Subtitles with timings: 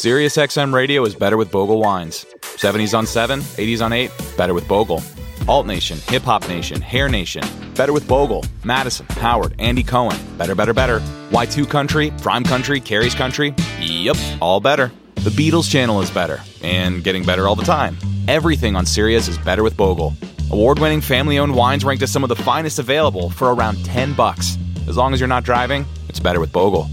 [0.00, 2.24] SiriusXM radio is better with Bogle wines.
[2.40, 5.02] 70s on 7, 80s on 8, better with Bogle.
[5.46, 7.42] Alt Nation, Hip Hop Nation, Hair Nation,
[7.74, 8.42] better with Bogle.
[8.64, 11.00] Madison, Howard, Andy Cohen, better, better, better.
[11.32, 14.90] Y2 Country, Prime Country, Carrie's Country, yep, all better.
[15.16, 17.98] The Beatles channel is better, and getting better all the time.
[18.26, 20.14] Everything on Sirius is better with Bogle.
[20.50, 24.56] Award-winning family-owned wines ranked as some of the finest available for around 10 bucks.
[24.88, 26.88] As long as you're not driving, it's better with Bogle.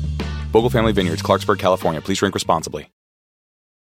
[0.52, 2.02] Bogle Family Vineyards, Clarksburg, California.
[2.02, 2.90] Please drink responsibly.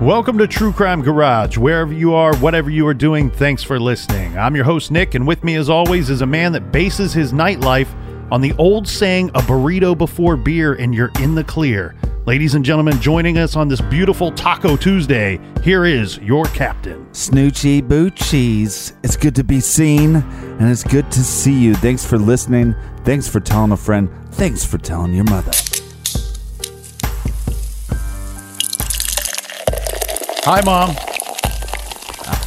[0.00, 1.56] Welcome to True Crime Garage.
[1.56, 4.36] Wherever you are, whatever you are doing, thanks for listening.
[4.36, 7.32] I'm your host, Nick, and with me, as always, is a man that bases his
[7.32, 7.88] nightlife
[8.30, 11.94] on the old saying, a burrito before beer, and you're in the clear.
[12.26, 17.06] Ladies and gentlemen, joining us on this beautiful Taco Tuesday, here is your captain.
[17.12, 18.92] Snoochie Boo Cheese.
[19.02, 21.74] It's good to be seen and it's good to see you.
[21.74, 22.74] Thanks for listening.
[23.04, 24.10] Thanks for telling a friend.
[24.32, 25.52] Thanks for telling your mother.
[30.48, 30.94] Hi, Mom.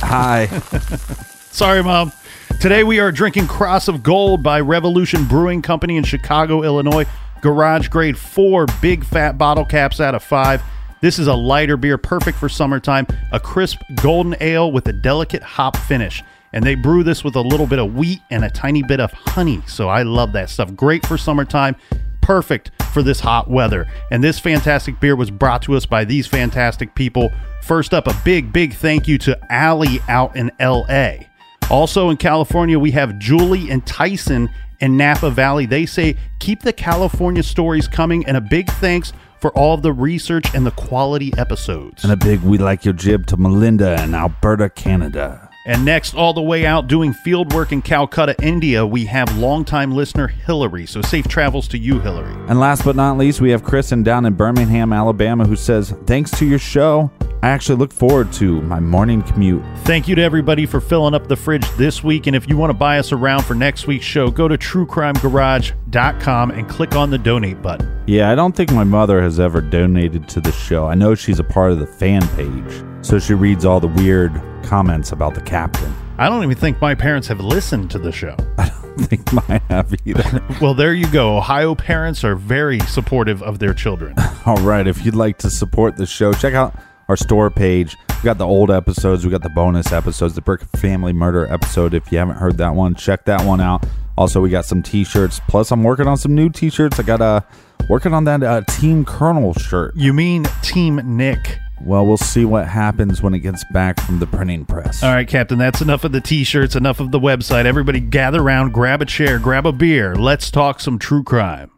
[0.08, 0.46] Hi.
[1.52, 2.14] Sorry, Mom.
[2.62, 7.06] Today we are drinking Cross of Gold by Revolution Brewing Company in Chicago, Illinois.
[7.42, 10.64] Garage grade four, big fat bottle caps out of five.
[11.02, 13.06] This is a lighter beer, perfect for summertime.
[13.34, 16.24] A crisp golden ale with a delicate hop finish.
[16.54, 19.12] And they brew this with a little bit of wheat and a tiny bit of
[19.12, 19.62] honey.
[19.68, 20.74] So I love that stuff.
[20.74, 21.76] Great for summertime.
[22.22, 23.88] Perfect for this hot weather.
[24.10, 27.34] And this fantastic beer was brought to us by these fantastic people.
[27.62, 31.26] First up, a big, big thank you to Allie out in LA.
[31.70, 34.50] Also in California, we have Julie and Tyson
[34.80, 35.66] in Napa Valley.
[35.66, 40.54] They say, keep the California stories coming, and a big thanks for all the research
[40.56, 42.04] and the quality episodes.
[42.04, 45.49] and a big we like your jib to Melinda in Alberta, Canada.
[45.70, 49.92] And next, all the way out doing field work in Calcutta, India, we have longtime
[49.92, 50.88] listener Hillary.
[50.88, 52.34] So safe travels to you, Hillary.
[52.48, 56.32] And last but not least, we have Kristen down in Birmingham, Alabama, who says, Thanks
[56.40, 57.12] to your show,
[57.44, 59.62] I actually look forward to my morning commute.
[59.84, 62.26] Thank you to everybody for filling up the fridge this week.
[62.26, 66.50] And if you want to buy us around for next week's show, go to truecrimegarage.com
[66.50, 68.04] and click on the donate button.
[68.08, 70.88] Yeah, I don't think my mother has ever donated to the show.
[70.88, 74.42] I know she's a part of the fan page, so she reads all the weird
[74.70, 75.92] comments about the captain.
[76.20, 78.36] I don't even think my parents have listened to the show.
[78.60, 80.44] I don't think mine have either.
[80.62, 81.38] Well, there you go.
[81.38, 84.14] Ohio parents are very supportive of their children.
[84.46, 86.76] all right, if you'd like to support the show, check out
[87.08, 87.98] our store page.
[88.10, 91.96] We got the old episodes, we got the bonus episodes, the Brick Family Murder episode.
[91.96, 93.84] If you haven't heard that one, check that one out.
[94.20, 95.42] Also, we got some t-shirts.
[95.48, 97.00] Plus, I'm working on some new t-shirts.
[97.00, 97.42] I got uh
[97.90, 99.96] working on that uh, Team Colonel shirt.
[99.96, 101.58] You mean Team Nick?
[101.82, 105.02] Well, we'll see what happens when it gets back from the printing press.
[105.02, 107.66] All right, Captain, that's enough of the t shirts, enough of the website.
[107.66, 110.16] Everybody gather around, grab a chair, grab a beer.
[110.16, 111.72] Let's talk some true crime.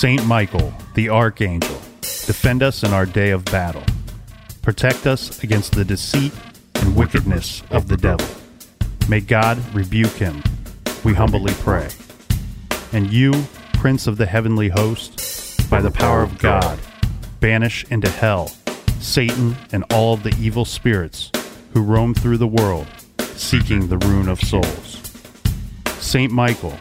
[0.00, 3.82] Saint Michael, the Archangel, defend us in our day of battle.
[4.62, 6.32] Protect us against the deceit
[6.76, 8.26] and wickedness of the devil.
[9.10, 10.42] May God rebuke him,
[11.04, 11.90] we humbly pray.
[12.94, 13.44] And you,
[13.74, 16.78] Prince of the heavenly host, by the power of God,
[17.40, 18.50] banish into hell
[19.00, 21.30] Satan and all of the evil spirits
[21.74, 22.86] who roam through the world
[23.34, 24.98] seeking the ruin of souls.
[25.98, 26.78] Saint Michael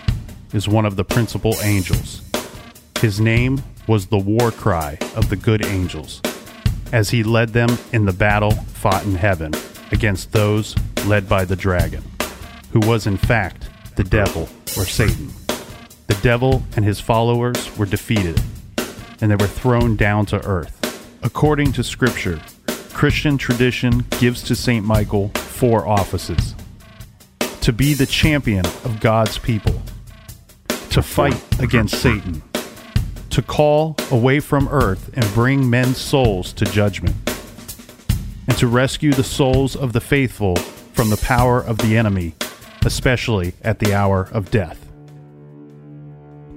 [0.53, 2.21] is one of the principal angels.
[3.01, 6.21] His name was the war cry of the good angels
[6.91, 9.53] as he led them in the battle fought in heaven
[9.93, 10.75] against those
[11.05, 12.03] led by the dragon,
[12.73, 15.31] who was in fact the devil or Satan.
[16.07, 18.41] The devil and his followers were defeated,
[19.21, 20.75] and they were thrown down to earth.
[21.23, 22.41] According to Scripture,
[22.93, 24.85] Christian tradition gives to St.
[24.85, 26.53] Michael four offices
[27.61, 29.81] to be the champion of God's people,
[30.89, 32.41] to fight against Satan,
[33.29, 37.15] to call away from earth and bring men's souls to judgment,
[38.47, 42.35] and to rescue the souls of the faithful from the power of the enemy,
[42.85, 44.91] especially at the hour of death.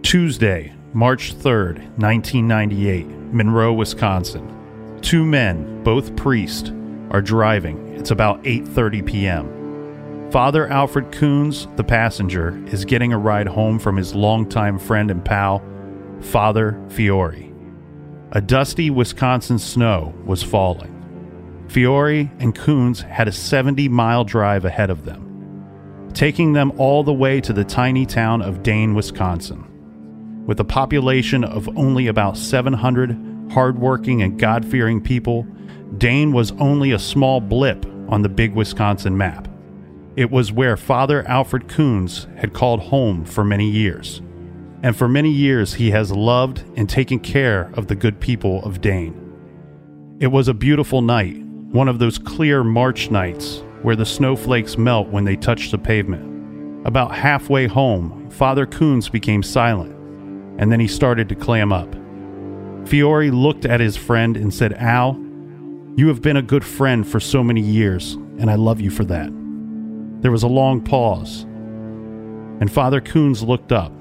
[0.03, 4.99] Tuesday, March 3rd, 1998, Monroe, Wisconsin.
[5.01, 6.71] Two men, both priests,
[7.11, 7.95] are driving.
[7.97, 10.31] It's about 8:30 p.m.
[10.31, 15.25] Father Alfred Kunz, the passenger, is getting a ride home from his longtime friend and
[15.25, 15.63] pal,
[16.23, 17.53] Father Fiore.
[18.33, 20.89] A dusty Wisconsin snow was falling.
[21.69, 27.13] Fiore and Kunz had a 70 mile drive ahead of them, taking them all the
[27.13, 29.69] way to the tiny town of Dane, Wisconsin.
[30.47, 35.47] With a population of only about 700 hardworking and God fearing people,
[35.99, 39.49] Dane was only a small blip on the big Wisconsin map.
[40.17, 44.23] It was where Father Alfred Kunz had called home for many years
[44.83, 48.81] and for many years he has loved and taken care of the good people of
[48.81, 49.19] Dane.
[50.21, 51.37] It was a beautiful night,
[51.71, 56.87] one of those clear March nights where the snowflakes melt when they touch the pavement.
[56.87, 59.93] About halfway home, Father Kunz became silent,
[60.61, 61.93] and then he started to clam up.
[62.89, 65.15] Fiore looked at his friend and said, Al,
[65.97, 69.05] you have been a good friend for so many years, and I love you for
[69.05, 69.31] that.
[70.23, 71.43] There was a long pause,
[72.61, 73.93] and Father Kunz looked up.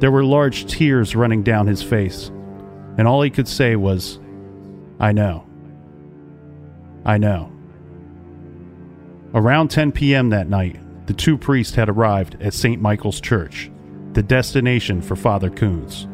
[0.00, 2.28] There were large tears running down his face,
[2.96, 4.18] and all he could say was,
[4.98, 5.46] I know.
[7.04, 7.52] I know.
[9.34, 10.30] Around 10 p.m.
[10.30, 12.80] that night, the two priests had arrived at St.
[12.80, 13.70] Michael's Church,
[14.14, 16.08] the destination for Father Kunz.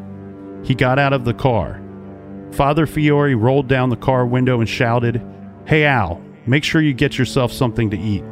[0.67, 1.81] He got out of the car.
[2.50, 5.23] Father Fiore rolled down the car window and shouted,
[5.65, 8.25] Hey Al, make sure you get yourself something to eat.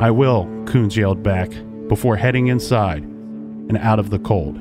[0.00, 1.50] I will, Kunz yelled back,
[1.88, 3.13] before heading inside
[3.68, 4.58] and out of the cold.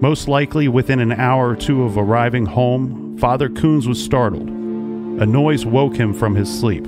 [0.00, 4.48] Most likely within an hour or two of arriving home, Father Kunz was startled.
[4.48, 6.86] A noise woke him from his sleep.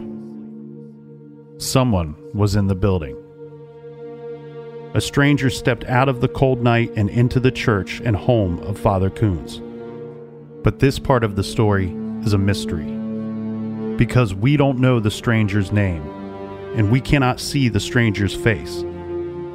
[1.59, 3.17] Someone was in the building.
[4.95, 8.79] A stranger stepped out of the cold night and into the church and home of
[8.79, 9.61] Father Kunz.
[10.63, 11.93] But this part of the story
[12.25, 12.87] is a mystery.
[13.97, 16.03] Because we don't know the stranger's name,
[16.77, 18.85] and we cannot see the stranger's face.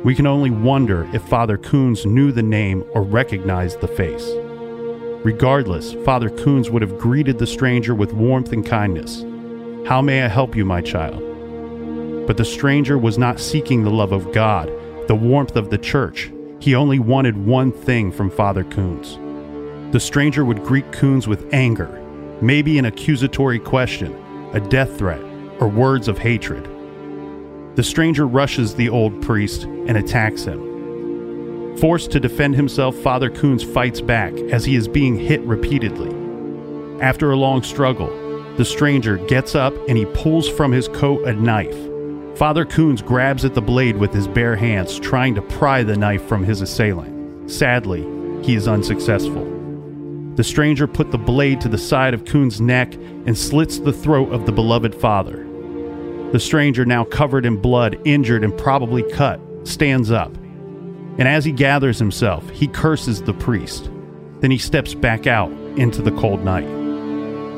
[0.05, 4.29] We can only wonder if Father Kunz knew the name or recognized the face.
[5.25, 9.23] Regardless, Father Kunz would have greeted the stranger with warmth and kindness.
[9.87, 11.17] How may I help you, my child?
[12.27, 14.71] But the stranger was not seeking the love of God,
[15.07, 16.31] the warmth of the church.
[16.59, 19.19] He only wanted one thing from Father Kunz.
[19.91, 21.89] The stranger would greet Kunz with anger,
[22.43, 24.13] maybe an accusatory question,
[24.53, 25.23] a death threat,
[25.59, 26.69] or words of hatred.
[27.75, 31.77] The stranger rushes the old priest and attacks him.
[31.77, 36.09] Forced to defend himself, Father Kunz fights back as he is being hit repeatedly.
[37.01, 38.07] After a long struggle,
[38.55, 41.77] the stranger gets up and he pulls from his coat a knife.
[42.37, 46.25] Father Kunz grabs at the blade with his bare hands, trying to pry the knife
[46.25, 47.51] from his assailant.
[47.51, 48.03] Sadly,
[48.41, 49.43] he is unsuccessful.
[50.35, 54.31] The stranger put the blade to the side of Kunz' neck and slits the throat
[54.31, 55.44] of the beloved father.
[56.31, 60.35] The stranger, now covered in blood, injured, and probably cut, stands up.
[61.17, 63.89] And as he gathers himself, he curses the priest.
[64.41, 66.67] Then he steps back out into the cold night.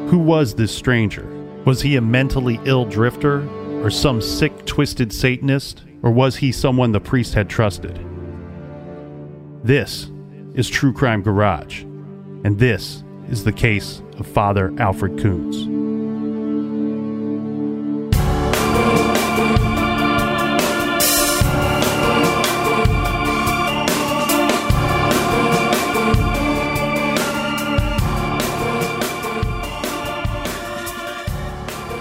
[0.10, 1.26] Who was this stranger?
[1.66, 3.48] Was he a mentally ill drifter,
[3.84, 8.00] or some sick, twisted Satanist, or was he someone the priest had trusted?
[9.64, 10.12] This
[10.54, 11.82] is True Crime Garage,
[12.44, 15.87] and this is the case of Father Alfred Kunz.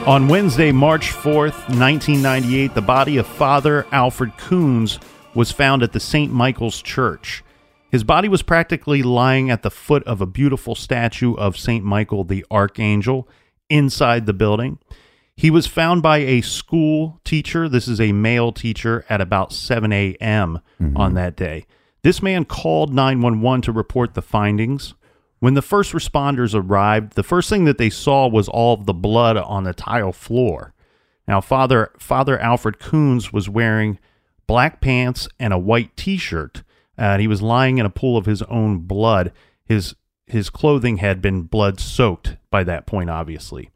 [0.06, 5.00] On Wednesday, March 4th, 1998, the body of Father Alfred Kunz
[5.34, 6.32] was found at the St.
[6.32, 7.42] Michael's Church.
[7.90, 11.84] His body was practically lying at the foot of a beautiful statue of St.
[11.84, 13.28] Michael the Archangel
[13.68, 14.78] inside the building.
[15.34, 17.68] He was found by a school teacher.
[17.68, 20.60] This is a male teacher at about 7 a.m.
[20.80, 20.96] Mm-hmm.
[20.96, 21.66] on that day.
[22.02, 24.94] This man called 911 to report the findings.
[25.46, 28.92] When the first responders arrived, the first thing that they saw was all of the
[28.92, 30.74] blood on the tile floor.
[31.28, 34.00] Now, Father Father Alfred Kunz was wearing
[34.48, 36.64] black pants and a white T-shirt,
[36.98, 39.30] uh, and he was lying in a pool of his own blood.
[39.64, 39.94] His
[40.26, 43.70] his clothing had been blood soaked by that point, obviously.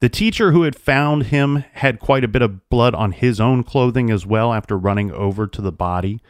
[0.00, 3.62] The teacher who had found him had quite a bit of blood on his own
[3.62, 6.20] clothing as well after running over to the body.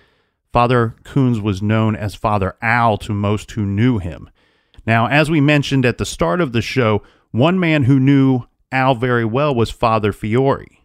[0.52, 4.28] Father Kunz was known as Father Al to most who knew him.
[4.86, 8.94] Now, as we mentioned at the start of the show, one man who knew Al
[8.94, 10.80] very well was Father Fiore.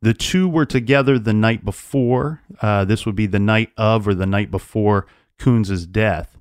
[0.00, 2.42] The two were together the night before.
[2.60, 5.06] Uh, this would be the night of or the night before
[5.38, 6.38] Kunz' death,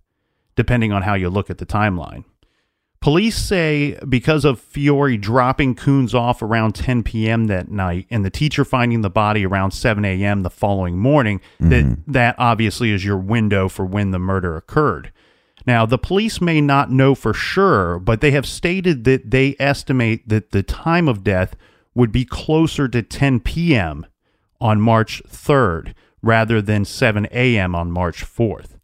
[0.55, 2.23] depending on how you look at the timeline.
[2.99, 7.45] Police say because of Fiore dropping Kunz off around 10 p.m.
[7.45, 10.41] that night and the teacher finding the body around 7 a.m.
[10.41, 15.11] the following morning, that that obviously is your window for when the murder occurred.
[15.67, 20.27] Now, the police may not know for sure, but they have stated that they estimate
[20.29, 21.55] that the time of death
[21.93, 24.05] would be closer to 10 p.m.
[24.61, 27.75] on March 3rd rather than 7 a.m.
[27.75, 28.77] on March 4th.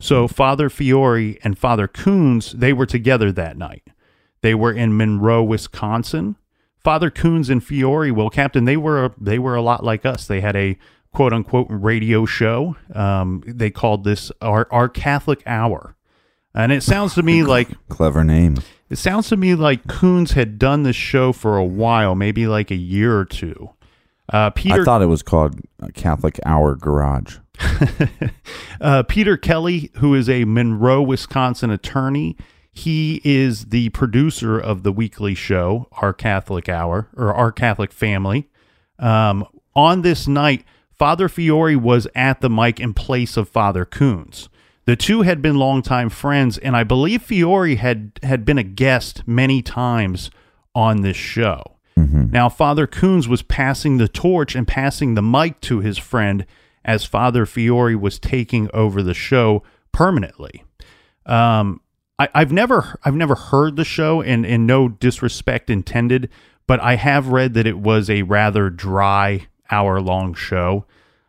[0.00, 3.84] So Father Fiore and Father Kunz, they were together that night.
[4.42, 6.36] They were in Monroe, Wisconsin.
[6.82, 10.26] Father Kunz and Fiore, well, Captain, they were they were a lot like us.
[10.26, 10.76] They had a
[11.12, 12.76] quote unquote radio show.
[12.94, 15.96] Um, they called this our our Catholic Hour,
[16.54, 18.58] and it sounds to me like Clever name.
[18.88, 22.70] it sounds to me like Kunz had done this show for a while, maybe like
[22.70, 23.70] a year or two.
[24.32, 25.60] Uh, Peter I thought it was called
[25.94, 27.38] Catholic Hour Garage.
[28.80, 32.36] uh, Peter Kelly, who is a Monroe, Wisconsin attorney,
[32.72, 38.48] he is the producer of the weekly show, Our Catholic Hour, or Our Catholic Family.
[38.98, 39.46] Um,
[39.76, 44.48] on this night, Father Fiore was at the mic in place of Father Kunz.
[44.86, 49.22] The two had been longtime friends, and I believe Fiore had had been a guest
[49.26, 50.30] many times
[50.74, 51.62] on this show.
[51.96, 56.44] Now, Father Kunz was passing the torch and passing the mic to his friend
[56.84, 59.62] as Father Fiore was taking over the show
[59.92, 60.64] permanently.
[61.24, 61.80] Um,
[62.18, 66.28] I, I've never I've never heard the show, and and no disrespect intended,
[66.66, 70.84] but I have read that it was a rather dry hour long show.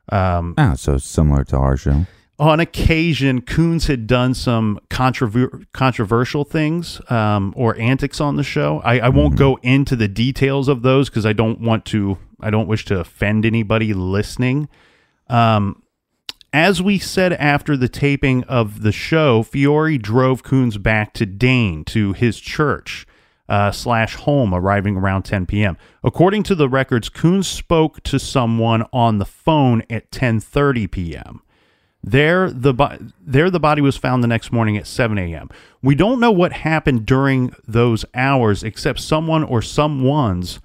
[0.09, 2.05] Um, Ah, so similar to our show.
[2.37, 8.81] On occasion, Kunz had done some controver- controversial things um, or antics on the show.
[8.83, 12.17] I, I won't go into the details of those because I don't want to.
[12.41, 14.67] I don't wish to offend anybody listening.
[15.29, 15.81] Um,
[16.51, 21.85] as we said after the taping of the show, Fiore drove Kunz back to Dane
[21.85, 23.07] to his church
[23.47, 25.77] uh, slash home, arriving around 10 p.m.
[26.03, 31.41] According to the records, Kunz spoke to someone on the phone at 10:30 p.m.
[32.07, 35.49] There, the bo- there the body was found the next morning at 7 a.m.
[35.81, 40.59] We don't know what happened during those hours, except someone or someone's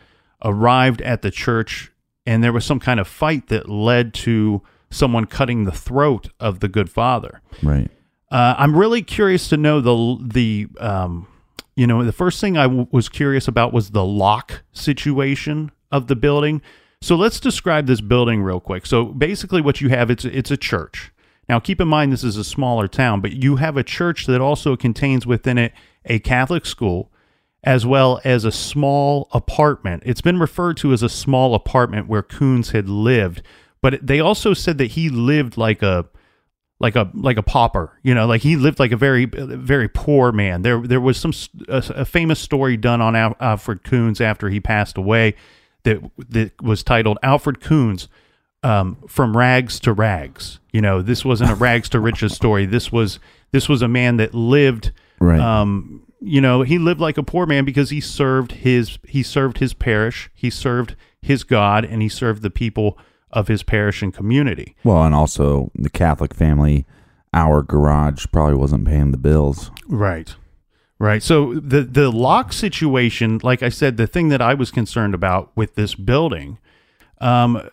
[0.45, 1.93] arrived at the church,
[2.27, 6.61] and there was some kind of fight that led to someone cutting the throat of
[6.61, 7.41] the good father.
[7.63, 7.91] Right.
[8.31, 11.27] Uh, I'm really curious to know the the um,
[11.75, 16.07] you know the first thing I w- was curious about was the lock situation of
[16.07, 16.61] the building.
[17.01, 18.85] So let's describe this building real quick.
[18.85, 21.11] So basically, what you have it's it's a church.
[21.51, 24.41] Now, keep in mind this is a smaller town, but you have a church that
[24.41, 25.73] also contains within it
[26.05, 27.11] a Catholic school,
[27.65, 30.05] as well as a small apartment.
[30.07, 33.43] It's been referred to as a small apartment where Kunz had lived,
[33.83, 36.07] but they also said that he lived like a
[36.79, 40.31] like a like a pauper, you know, like he lived like a very very poor
[40.31, 40.63] man.
[40.63, 41.33] There there was some
[41.67, 45.35] a, a famous story done on Al, Alfred Kunz after he passed away
[45.83, 48.07] that that was titled Alfred Kunz
[48.63, 50.61] um, from rags to rags.
[50.73, 52.67] You know, this wasn't a rags to riches story.
[52.67, 53.19] This was
[53.53, 55.41] this was a man that lived Right.
[55.41, 59.59] um, you know, he lived like a poor man because he served his he served
[59.59, 62.99] his parish, he served his God, and he served the people
[63.31, 64.75] of his parish and community.
[64.85, 66.85] well, and also the Catholic family,
[67.33, 69.71] our garage probably wasn't paying the bills.
[69.89, 70.35] Right.
[70.99, 71.23] Right.
[71.23, 75.51] So the the lock situation, like I said, the thing that I was concerned about
[75.57, 76.59] with this building
[77.21, 77.69] um,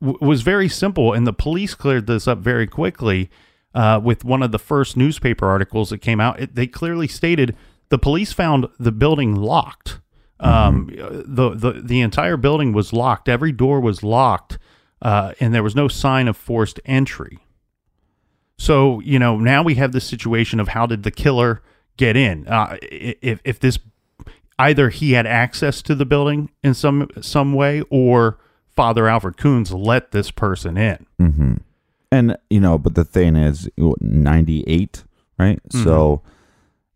[0.00, 3.30] w- was very simple, and the police cleared this up very quickly.
[3.72, 7.56] Uh, with one of the first newspaper articles that came out, it, they clearly stated
[7.88, 10.00] the police found the building locked.
[10.40, 13.28] Um, the, the the entire building was locked.
[13.28, 14.58] Every door was locked,
[15.02, 17.38] uh, and there was no sign of forced entry.
[18.58, 21.62] So you know now we have this situation of how did the killer
[21.96, 22.48] get in?
[22.48, 23.78] Uh, if if this
[24.58, 28.38] either he had access to the building in some some way, or
[28.80, 31.04] Father Alfred Kunz let this person in.
[31.20, 31.54] Mm-hmm.
[32.10, 35.04] And you know, but the thing is, ninety eight,
[35.38, 35.60] right?
[35.68, 36.22] So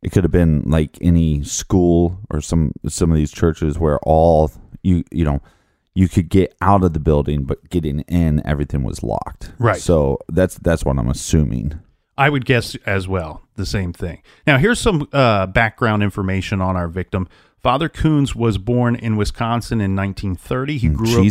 [0.02, 4.50] it could have been like any school or some some of these churches where all
[4.82, 5.42] you you know
[5.92, 9.52] you could get out of the building, but getting in, everything was locked.
[9.58, 9.78] Right.
[9.78, 11.80] So that's that's what I'm assuming.
[12.16, 14.22] I would guess as well the same thing.
[14.46, 17.28] Now, here's some uh, background information on our victim.
[17.64, 20.76] Father Kunz was born in Wisconsin in 1930.
[20.76, 21.22] He grew up.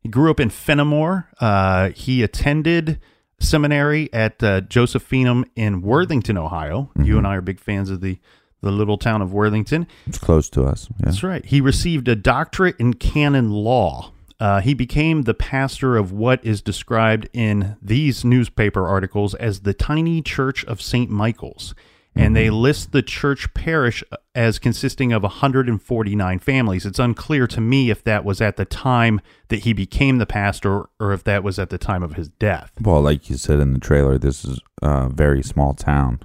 [0.00, 1.28] He grew up in Fenimore.
[1.40, 2.98] Uh, he attended
[3.38, 6.90] seminary at uh, Josephinum in Worthington, Ohio.
[6.98, 8.18] You and I are big fans of the
[8.62, 9.86] the little town of Worthington.
[10.06, 10.88] It's close to us.
[10.90, 10.96] Yeah.
[11.04, 11.44] That's right.
[11.44, 14.12] He received a doctorate in canon law.
[14.40, 19.74] Uh, he became the pastor of what is described in these newspaper articles as the
[19.74, 21.10] tiny church of St.
[21.10, 21.74] Michael's.
[22.14, 24.02] And they list the church parish
[24.34, 26.84] as consisting of 149 families.
[26.84, 30.88] It's unclear to me if that was at the time that he became the pastor
[30.98, 32.72] or if that was at the time of his death.
[32.80, 36.20] Well, like you said in the trailer, this is a very small town.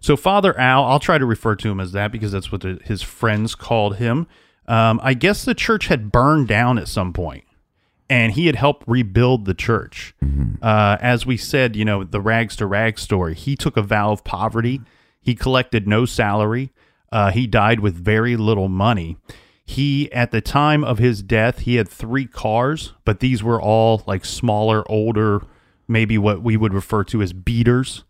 [0.00, 2.78] So Father Al, I'll try to refer to him as that because that's what the,
[2.84, 4.28] his friends called him.
[4.68, 7.44] Um, I guess the church had burned down at some point,
[8.08, 10.14] and he had helped rebuild the church.
[10.62, 13.34] Uh, as we said, you know, the rags to rags story.
[13.34, 14.80] He took a vow of poverty.
[15.20, 16.72] He collected no salary.
[17.12, 19.16] Uh, he died with very little money.
[19.64, 24.02] He, at the time of his death, he had three cars, but these were all
[24.06, 25.42] like smaller, older,
[25.88, 28.04] maybe what we would refer to as beaters.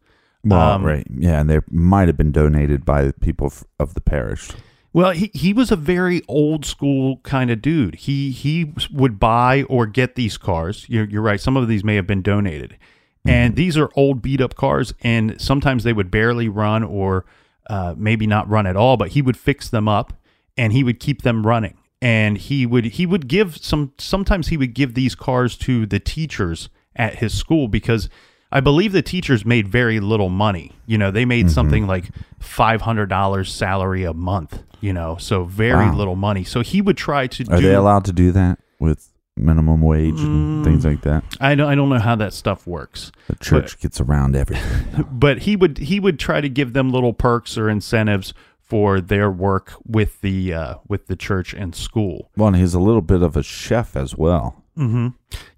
[0.45, 1.07] Well, Um, right.
[1.11, 4.51] Yeah, and they might have been donated by people f- of the parish.
[4.97, 7.97] Well, he, he was a very old school kind of dude.
[7.97, 10.87] He he would buy or get these cars.
[10.89, 11.39] You're, you're right.
[11.39, 12.79] Some of these may have been donated,
[13.23, 17.27] and these are old beat up cars, and sometimes they would barely run or
[17.69, 18.97] uh, maybe not run at all.
[18.97, 20.15] But he would fix them up,
[20.57, 21.77] and he would keep them running.
[22.01, 23.93] And he would he would give some.
[23.99, 28.09] Sometimes he would give these cars to the teachers at his school because
[28.57, 30.73] I believe the teachers made very little money.
[30.87, 31.53] You know, they made mm-hmm.
[31.53, 32.09] something like
[32.41, 34.63] five hundred dollars salary a month.
[34.81, 35.95] You know, so very Wow.
[35.95, 36.43] little money.
[36.43, 37.63] So he would try to Are do.
[37.63, 40.65] they allowed to do that with minimum wage and mm.
[40.65, 41.23] things like that?
[41.39, 41.69] I don't.
[41.69, 43.13] I don't know how that stuff works.
[43.27, 45.05] The church gets around everything.
[45.13, 49.31] but he would he would try to give them little perks or incentives for their
[49.31, 52.31] work with the uh, with the church and school.
[52.39, 54.65] well, and he's a little bit of a chef as well.
[54.79, 55.09] Mm-hmm.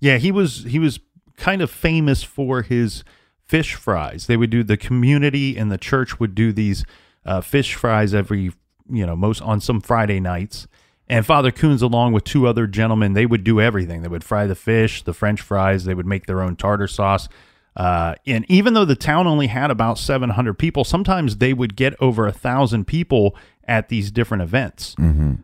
[0.00, 0.98] Yeah, he was he was
[1.38, 3.04] kind of famous for his
[3.46, 4.26] fish fries.
[4.26, 6.84] They would do the community and the church would do these
[7.24, 8.52] uh, fish fries every
[8.90, 10.66] you know most on some Friday nights.
[11.10, 14.02] And Father Kunz, along with two other gentlemen, they would do everything.
[14.02, 15.84] They would fry the fish, the French fries.
[15.84, 17.30] They would make their own tartar sauce.
[17.74, 21.94] Uh, and even though the town only had about 700 people, sometimes they would get
[22.00, 23.36] over a thousand people
[23.68, 24.96] at these different events.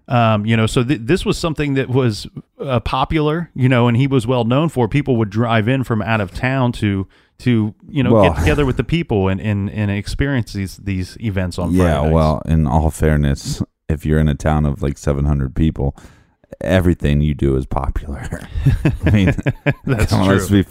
[0.09, 2.27] Um, you know, so th- this was something that was
[2.59, 4.89] uh, popular, you know, and he was well known for.
[4.89, 7.07] People would drive in from out of town to
[7.39, 11.17] to you know Well- get together with the people and and, and experience these these
[11.21, 12.15] events on yeah, Friday nights.
[12.15, 15.95] well, in all fairness, if you're in a town of like 700 people,
[16.61, 18.23] everything you do is popular.
[19.05, 19.35] I mean,
[19.85, 20.65] That's come on, let's true.
[20.65, 20.71] be.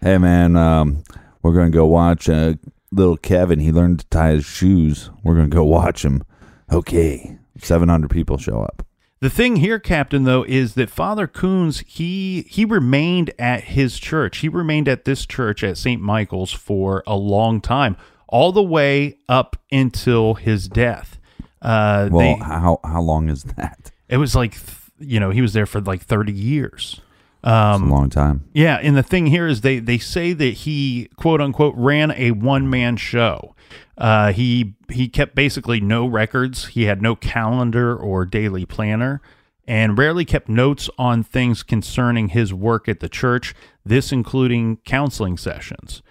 [0.00, 1.02] Hey, man, um,
[1.42, 2.54] we're gonna go watch uh,
[2.92, 3.58] little Kevin.
[3.60, 5.10] He learned to tie his shoes.
[5.22, 6.22] We're gonna go watch him.
[6.72, 8.86] Okay, 700 people show up.
[9.20, 14.38] The thing here, Captain, though, is that Father Kunz he he remained at his church.
[14.38, 16.02] He remained at this church at St.
[16.02, 17.96] Michael's for a long time,
[18.28, 21.18] all the way up until his death.
[21.62, 23.92] Uh, Well, they, how how long is that?
[24.08, 24.56] it was like
[24.98, 27.00] you know he was there for like thirty years.
[27.46, 28.48] It's a long time.
[28.52, 32.32] Yeah, and the thing here is they they say that he quote unquote ran a
[32.32, 33.53] one man show.
[33.96, 36.66] Uh, he he kept basically no records.
[36.66, 39.20] He had no calendar or daily planner,
[39.66, 43.54] and rarely kept notes on things concerning his work at the church.
[43.84, 46.02] This including counseling sessions.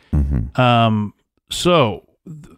[0.60, 1.14] Um,
[1.50, 2.08] so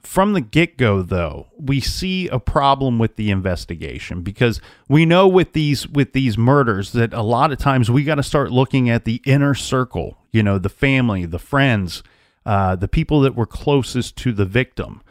[0.03, 5.27] from the get go, though, we see a problem with the investigation because we know
[5.27, 8.89] with these with these murders that a lot of times we got to start looking
[8.89, 10.17] at the inner circle.
[10.31, 12.03] You know, the family, the friends,
[12.45, 15.01] uh, the people that were closest to the victim.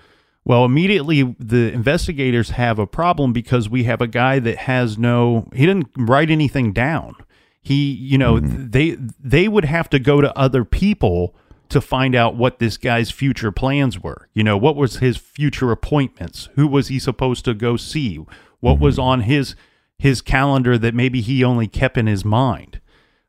[0.45, 5.49] Well, immediately the investigators have a problem because we have a guy that has no
[5.55, 7.17] he didn't write anything down.
[7.63, 11.35] He, you know, they they would have to go to other people
[11.71, 14.29] to find out what this guy's future plans were.
[14.35, 16.51] You know, what was his future appointments?
[16.57, 18.21] Who was he supposed to go see?
[18.61, 19.57] What was on his
[19.99, 22.81] his calendar that maybe he only kept in his mind.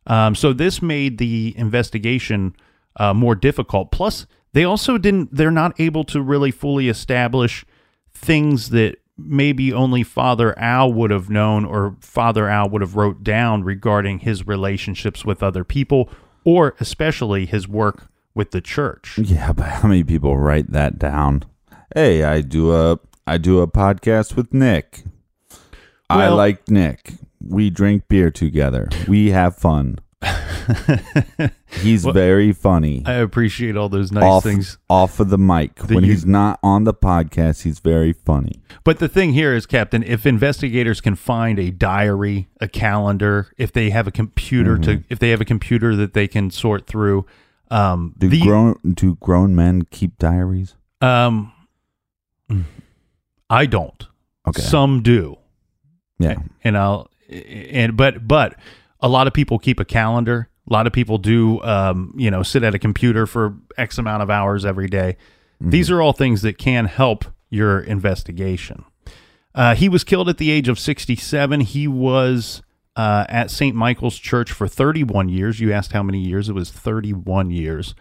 [0.07, 2.55] Um, so this made the investigation
[2.97, 3.91] uh, more difficult.
[3.91, 5.35] Plus, they also didn't.
[5.35, 7.65] They're not able to really fully establish
[8.13, 13.21] things that maybe only Father Al would have known or Father Al would have wrote
[13.21, 16.09] down regarding his relationships with other people
[16.45, 19.17] or especially his work with the church.
[19.17, 21.43] Yeah, but how many people write that down?
[21.93, 25.03] Hey, I do a I do a podcast with Nick.
[26.09, 27.15] I like Nick.
[27.45, 28.87] We drink beer together.
[29.05, 29.99] We have fun.
[31.81, 33.03] He's very funny.
[33.05, 34.77] I appreciate all those nice off, things.
[34.89, 35.77] off of the mic.
[35.87, 38.61] when you- he's not on the podcast, he's very funny.
[38.83, 43.71] But the thing here is, Captain, if investigators can find a diary, a calendar, if
[43.71, 47.25] they have a computer to, if they have a computer that they can sort through,
[47.71, 50.75] um, Do the, grown do grown men keep diaries?
[51.01, 51.51] um,
[53.49, 54.07] I don't.
[54.47, 54.61] Okay.
[54.61, 55.37] Some do,
[56.19, 56.35] Yeah.
[56.63, 58.55] and I'll, and but but
[59.05, 60.49] a lot of people keep a calendar.
[60.67, 64.23] A lot of people do, um, you know, sit at a computer for X amount
[64.23, 65.15] of hours every day.
[65.61, 68.83] These are all things that can help your investigation.
[69.53, 71.61] Uh, he was killed at the age of 67.
[71.61, 72.63] He was
[72.95, 73.75] uh, at St.
[73.75, 75.59] Michael's Church for 31 years.
[75.59, 76.49] You asked how many years?
[76.49, 77.93] It was 31 years.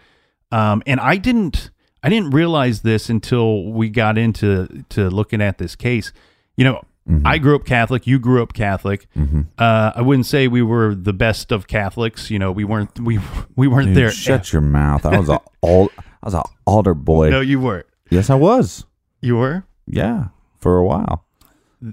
[0.51, 1.69] Um, and I didn't,
[2.01, 6.11] I didn't realize this until we got into to looking at this case.
[6.57, 6.81] You know,
[7.23, 8.07] I grew up Catholic.
[8.07, 9.07] You grew up Catholic.
[9.15, 12.31] Uh, I wouldn't say we were the best of Catholics.
[12.31, 12.99] You know, we weren't.
[12.99, 13.19] We
[13.55, 14.11] we weren't Dude, there.
[14.11, 15.05] shut your mouth.
[15.05, 17.29] I was a old I was a altar boy.
[17.29, 17.85] No, you weren't.
[18.09, 18.85] yes, I was.
[19.21, 19.65] You were.
[19.87, 21.25] Yeah, for a while.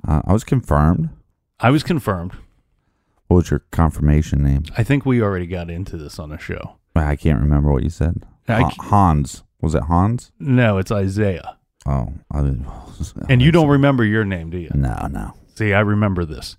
[0.09, 1.11] Uh, I was confirmed.
[1.61, 2.33] I was confirmed.
[3.29, 4.64] What was your confirmation name?
[4.77, 6.77] I think we already got into this on the show.
[6.96, 8.25] I can't remember what you said.
[8.48, 9.42] Hans.
[9.61, 10.33] Was it Hans?
[10.38, 11.57] No, it's Isaiah.
[11.87, 12.38] Oh, I,
[13.29, 14.71] And you don't remember your name, do you?
[14.75, 15.33] No, no.
[15.55, 16.57] See, I remember this.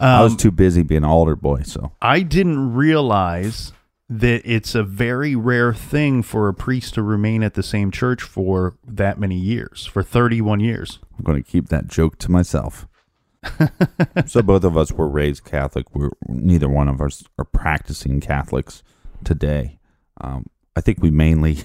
[0.00, 1.62] I was Um, too busy being an altar boy.
[1.62, 3.72] So I didn't realize
[4.08, 8.22] that it's a very rare thing for a priest to remain at the same church
[8.22, 10.98] for that many years, for 31 years.
[11.16, 12.86] I'm going to keep that joke to myself.
[14.26, 15.86] so both of us were raised Catholic.
[15.94, 18.82] We're neither one of us are practicing Catholics
[19.24, 19.78] today.
[20.20, 21.58] Um, I think we mainly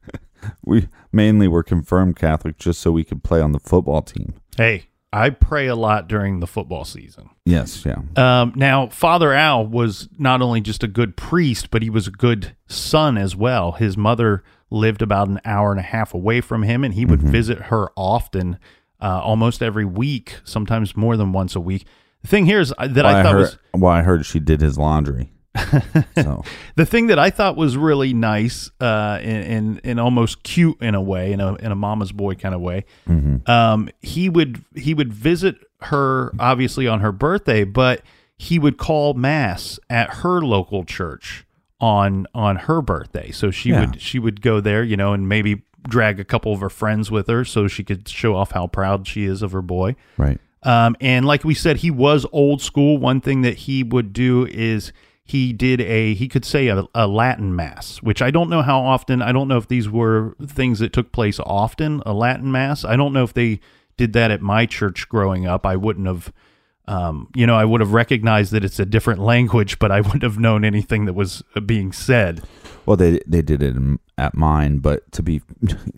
[0.64, 4.34] we mainly were confirmed Catholic just so we could play on the football team.
[4.56, 7.30] Hey, I pray a lot during the football season.
[7.44, 8.02] Yes, yeah.
[8.16, 12.10] Um, now, Father Al was not only just a good priest, but he was a
[12.10, 13.72] good son as well.
[13.72, 17.22] His mother lived about an hour and a half away from him, and he would
[17.22, 18.58] visit her often,
[19.00, 21.86] uh, almost every week, sometimes more than once a week.
[22.22, 24.26] The thing here is uh, that Well, I I thought heard, was well, I heard
[24.26, 25.32] she did his laundry.
[26.14, 26.44] so
[26.76, 30.94] the thing that I thought was really nice uh, and, and and almost cute in
[30.94, 32.84] a way, in a in a mama's boy kind of way.
[33.46, 38.02] Um, he would he would visit her obviously on her birthday, but
[38.38, 41.44] he would call mass at her local church
[41.80, 43.30] on on her birthday.
[43.30, 43.80] So she Yeah.
[43.80, 47.10] would she would go there, you know, and maybe drag a couple of her friends
[47.10, 49.94] with her so she could show off how proud she is of her boy.
[50.16, 50.40] right.
[50.62, 52.98] Um, and like we said, he was old school.
[52.98, 54.92] One thing that he would do is
[55.26, 58.80] he did a he could say a, a Latin mass, which I don't know how
[58.80, 59.20] often.
[59.20, 62.00] I don't know if these were things that took place often.
[62.06, 62.84] A Latin mass.
[62.84, 63.58] I don't know if they
[63.96, 65.66] did that at my church growing up.
[65.66, 66.32] I wouldn't have.
[66.88, 70.22] Um, you know, I would have recognized that it's a different language, but I wouldn't
[70.22, 72.44] have known anything that was being said.
[72.86, 73.76] Well, they they did it
[74.16, 75.42] at mine, but to be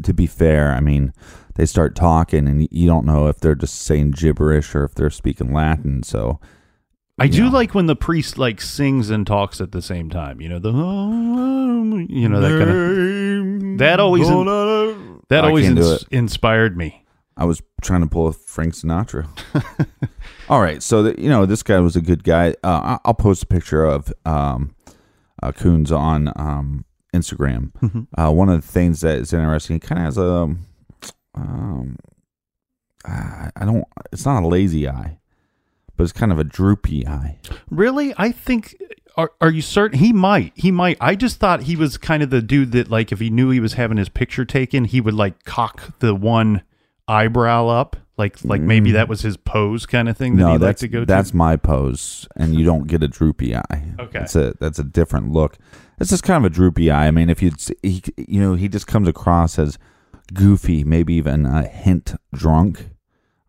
[0.02, 1.12] to be fair, I mean,
[1.56, 5.10] they start talking, and you don't know if they're just saying gibberish or if they're
[5.10, 6.02] speaking Latin.
[6.02, 6.40] So
[7.18, 7.50] I do Yeah.
[7.50, 10.40] like when the priest like sings and talks at the same time.
[10.40, 14.28] You know the you know that kind of that always
[15.28, 17.04] that always ins- inspired me.
[17.36, 19.28] I was trying to pull a Frank Sinatra.
[20.48, 22.50] All right, so that you know, this guy was a good guy.
[22.64, 24.74] Uh, I- I'll post a picture of um,
[25.42, 28.06] uh, Kunz on um, Instagram.
[28.16, 30.56] Uh, one of the things that is interesting, he kind of has a,
[31.34, 31.96] um,
[33.04, 33.84] I I don't.
[34.12, 35.17] It's not a lazy eye,
[35.98, 37.36] but it's kind of a droopy eye.
[37.70, 38.74] Really, I think.
[39.16, 40.52] Are, are you certain he might?
[40.54, 40.96] He might.
[41.00, 43.58] I just thought he was kind of the dude that, like, if he knew he
[43.58, 46.62] was having his picture taken, he would like cock the one
[47.08, 50.46] eyebrow up, like, like maybe that was his pose kind of thing that Mm.
[50.46, 53.56] no, he'd like that's to go that's my pose, and you don't get a droopy
[53.56, 53.82] eye.
[53.98, 54.20] Okay.
[54.20, 55.58] that's a that's a different look.
[55.98, 57.08] It's just kind of a droopy eye.
[57.08, 59.78] I mean, if you'd he, you know, he just comes across as
[60.32, 62.90] goofy, maybe even a hint drunk.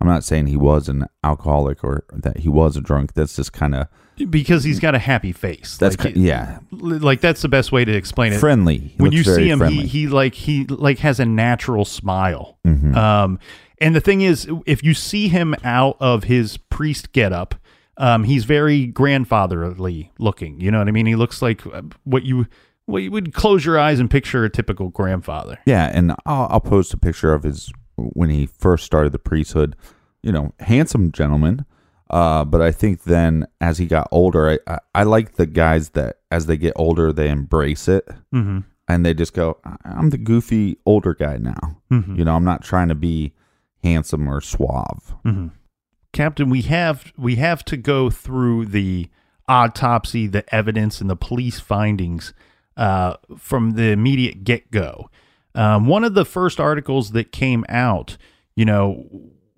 [0.01, 3.13] I'm not saying he was an alcoholic or that he was a drunk.
[3.13, 3.87] That's just kind of
[4.29, 5.77] because he's got a happy face.
[5.77, 8.39] that's like, ki- yeah, like that's the best way to explain it.
[8.39, 8.77] friendly.
[8.77, 9.83] He when you see him, friendly.
[9.87, 12.57] he he like he like has a natural smile.
[12.65, 12.95] Mm-hmm.
[12.95, 13.39] Um,
[13.81, 17.55] and the thing is, if you see him out of his priest getup,
[17.97, 20.59] Um, he's very grandfatherly looking.
[20.61, 21.05] You know what I mean?
[21.05, 22.45] He looks like uh, what you
[22.85, 25.59] what you would close your eyes and picture a typical grandfather.
[25.65, 27.71] Yeah, and I'll, I'll post a picture of his
[28.13, 29.75] when he first started the priesthood.
[30.23, 31.65] You know, handsome gentleman.
[32.09, 35.89] Uh, but I think then as he got older, I, I, I like the guys
[35.91, 38.59] that as they get older they embrace it Mm-hmm.
[38.87, 41.77] and they just go, "I- I'm the goofy older guy now.
[41.91, 42.17] Mhm.
[42.17, 43.33] You know, I'm not trying to be
[43.83, 45.13] handsome or suave.
[46.11, 49.07] Captain, we have we have to go through the
[49.47, 52.33] autopsy, the evidence, and the police findings
[52.75, 55.09] uh, from the immediate get go.
[55.59, 58.15] Um, one of the first articles that came out,
[58.55, 59.05] you know,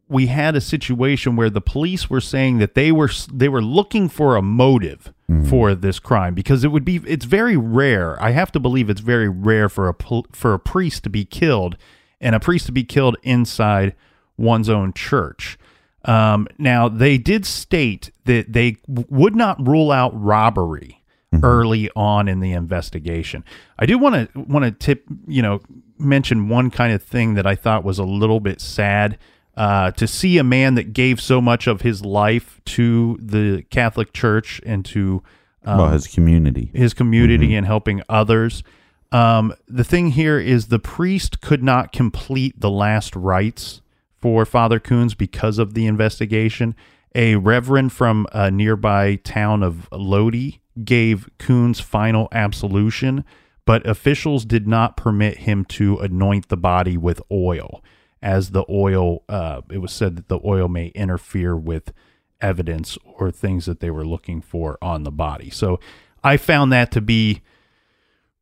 [0.10, 4.10] we had a situation where the police were saying that they were they were looking
[4.10, 5.14] for a motive
[5.48, 8.22] for this crime because it would be it's very rare.
[8.22, 9.96] I have to believe it's very rare for a
[10.34, 11.78] for a priest to be killed
[12.20, 13.96] and a priest to be killed inside
[14.38, 15.60] one's own church.
[16.04, 21.02] Um, now they did state that they w- would not rule out robbery
[21.44, 23.44] early on in the investigation.
[23.80, 25.62] I do want to want to tip, you know,
[26.02, 29.18] mention one kind of thing that I thought was a little bit sad.
[29.58, 34.14] Uh, to see a man that gave so much of his life to the Catholic
[34.14, 35.22] Church and to
[35.66, 36.72] um, well, his community.
[36.74, 38.64] his community and helping others.
[39.12, 43.82] Um, the thing here is the priest could not complete the last rites
[44.18, 46.76] for Father Kunz because of the investigation.
[47.14, 53.26] A reverend from a nearby town of Lodi gave Kunz final absolution,
[53.72, 57.82] but officials did not permit him to anoint the body with oil,
[58.22, 61.94] as the oil, uh, it was said that the oil may interfere with
[62.42, 65.50] evidence or things that they were looking for on the body.
[65.50, 65.80] So
[66.22, 67.44] I found that to be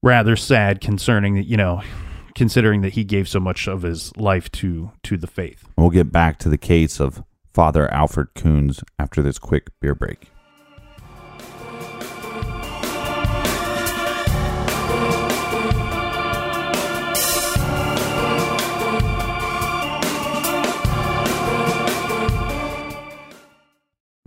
[0.02, 1.84] rather sad concerning that, you know,
[2.34, 5.63] considering that he gave so much of his life to to the faith.
[5.78, 10.32] We'll get back to the case of Father Alfred Kunz after this quick beer break.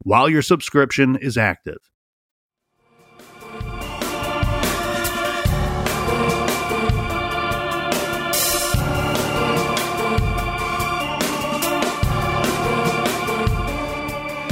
[0.00, 1.78] while your subscription is active.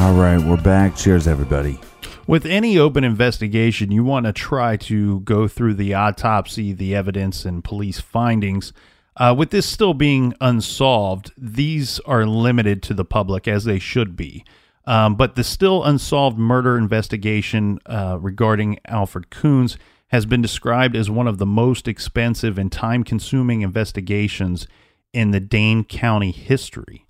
[0.04, 0.96] All right, we're back.
[0.96, 1.80] Cheers, everybody.
[2.26, 7.44] With any open investigation, you want to try to go through the autopsy, the evidence,
[7.44, 8.72] and police findings.
[9.16, 14.16] Uh, with this still being unsolved, these are limited to the public as they should
[14.16, 14.44] be.
[14.86, 19.76] Um, but the still unsolved murder investigation uh, regarding Alfred Kunz
[20.08, 24.66] has been described as one of the most expensive and time consuming investigations
[25.12, 27.06] in the Dane County history.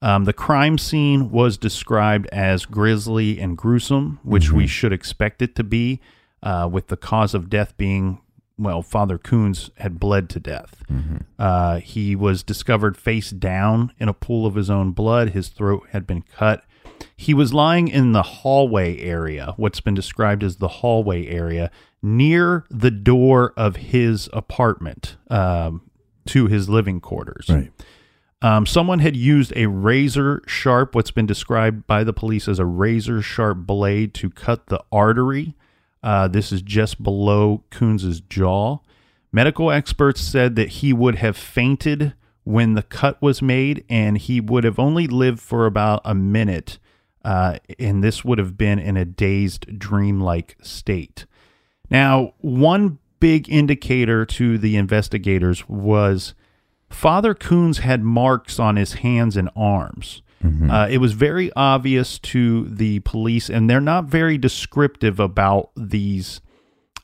[0.00, 5.54] Um, the crime scene was described as grisly and gruesome, which we should expect it
[5.56, 6.00] to be,
[6.42, 8.20] uh, with the cause of death being,
[8.56, 10.84] well, Father Kunz had bled to death.
[11.38, 15.30] Uh, he was discovered face down in a pool of his own blood.
[15.30, 16.64] His throat had been cut.
[17.16, 21.70] He was lying in the hallway area, what's been described as the hallway area,
[22.02, 25.82] near the door of his apartment um,
[26.26, 27.46] to his living quarters.
[27.48, 27.72] Right.
[28.40, 32.64] Um, someone had used a razor sharp, what's been described by the police as a
[32.64, 35.56] razor sharp blade to cut the artery.
[36.02, 38.78] Uh, this is just below Kunz's jaw.
[39.32, 44.40] Medical experts said that he would have fainted when the cut was made, and he
[44.40, 46.78] would have only lived for about a minute.
[47.24, 51.26] Uh, and this would have been in a dazed, dreamlike state.
[51.90, 56.34] Now, one big indicator to the investigators was
[56.90, 60.22] Father Kunz had marks on his hands and arms.
[60.70, 66.40] Uh, it was very obvious to the police, and they're not very descriptive about these.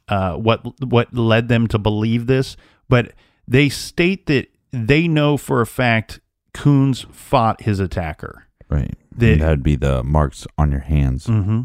[0.06, 2.56] Uh, what what led them to believe this?
[2.88, 3.12] But
[3.48, 6.20] they state that they know for a fact
[6.54, 8.46] Kunz fought his attacker.
[8.68, 8.94] Right.
[9.16, 11.26] The- that'd be the marks on your hands.
[11.26, 11.62] hmm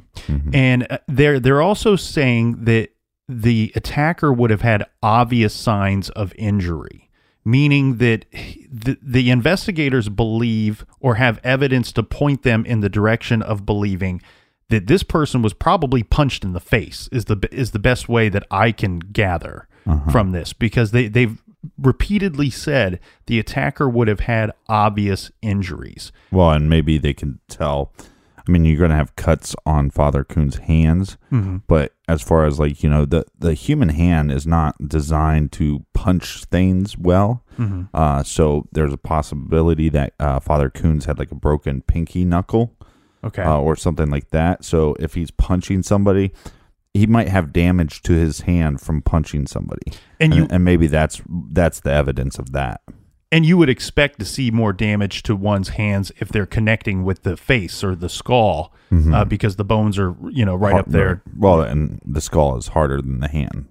[0.53, 2.89] And uh, they're they're also saying that
[3.27, 7.09] the attacker would have had obvious signs of injury,
[7.45, 8.25] meaning that
[8.71, 14.21] the, the investigators believe or have evidence to point them in the direction of believing
[14.69, 18.29] that this person was probably punched in the face is the is the best way
[18.29, 19.67] that I can gather
[20.11, 21.41] from this because they they've
[21.77, 26.11] repeatedly said the attacker would have had obvious injuries.
[26.31, 27.91] Well, and maybe they can tell.
[28.37, 31.17] I mean, you're going to have cuts on Father Kunz's hands,
[31.67, 35.85] but as far as like you know, the the human hand is not designed to
[35.93, 37.43] punch things well.
[37.93, 42.73] Uh, so there's a possibility that uh, Father Kunz had like a broken pinky knuckle
[43.21, 43.43] Okay.
[43.43, 44.63] uh, or something like that.
[44.63, 46.31] So if he's punching somebody,
[46.93, 51.21] he might have damage to his hand from punching somebody, And you- and maybe that's
[51.51, 52.81] that's the evidence of that.
[53.31, 57.21] And you would expect to see more damage to one's hands if they're connecting with
[57.21, 58.73] the face or the skull,
[59.13, 61.21] uh, because the bones are, you know, right up there.
[61.37, 63.67] Well, and the skull is harder than the hand.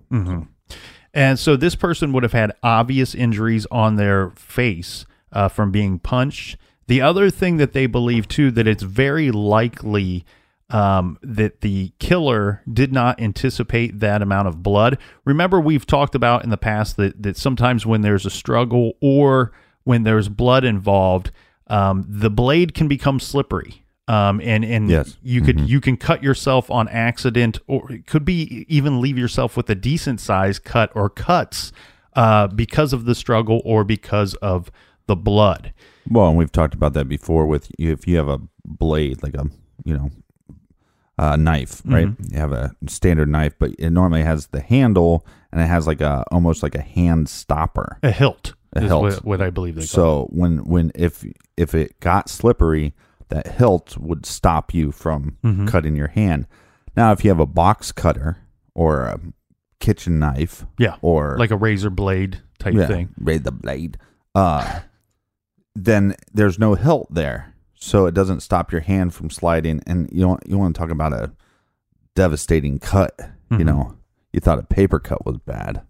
[1.14, 5.98] And so this person would have had obvious injuries on their face uh, from being
[5.98, 6.56] punched.
[6.86, 10.24] The other thing that they believe too that it's very likely
[10.70, 14.98] um, that the killer did not anticipate that amount of blood.
[15.24, 19.52] Remember, we've talked about in the past that that sometimes when there's a struggle or
[19.84, 21.30] when there's blood involved,
[21.68, 23.84] um, the blade can become slippery.
[24.08, 25.18] Um, and and Yes.
[25.22, 29.56] you could you can cut yourself on accident, or it could be even leave yourself
[29.56, 31.72] with a decent size cut or cuts
[32.14, 34.70] uh, because of the struggle or because of
[35.06, 35.72] the blood.
[36.10, 37.46] Well, and we've talked about that before.
[37.46, 39.46] With if you have a blade, like a
[39.84, 40.10] you know,
[41.18, 42.08] a knife, right?
[42.30, 46.00] You have a standard knife, but it normally has the handle and it has like
[46.00, 47.98] a almost like a hand stopper.
[48.02, 49.02] A hilt A hilt.
[49.02, 49.88] What, what I believe they call it.
[49.88, 51.24] So when when if
[51.56, 52.94] if it got slippery,
[53.30, 55.66] that hilt would stop you from Mm-hmm.
[55.66, 56.46] cutting your hand.
[56.96, 58.38] Now, if you have a box cutter
[58.74, 59.20] or a
[59.80, 63.14] kitchen knife, Yeah, or like a razor blade type yeah, thing.
[63.18, 63.98] the blade,
[64.34, 64.80] uh,
[65.74, 69.82] then there's no hilt there, so it doesn't stop your hand from sliding.
[69.86, 71.32] And you want you want to talk about a
[72.14, 73.16] devastating cut.
[73.18, 73.58] Mm-hmm.
[73.58, 73.96] You know,
[74.32, 75.82] you thought a paper cut was bad.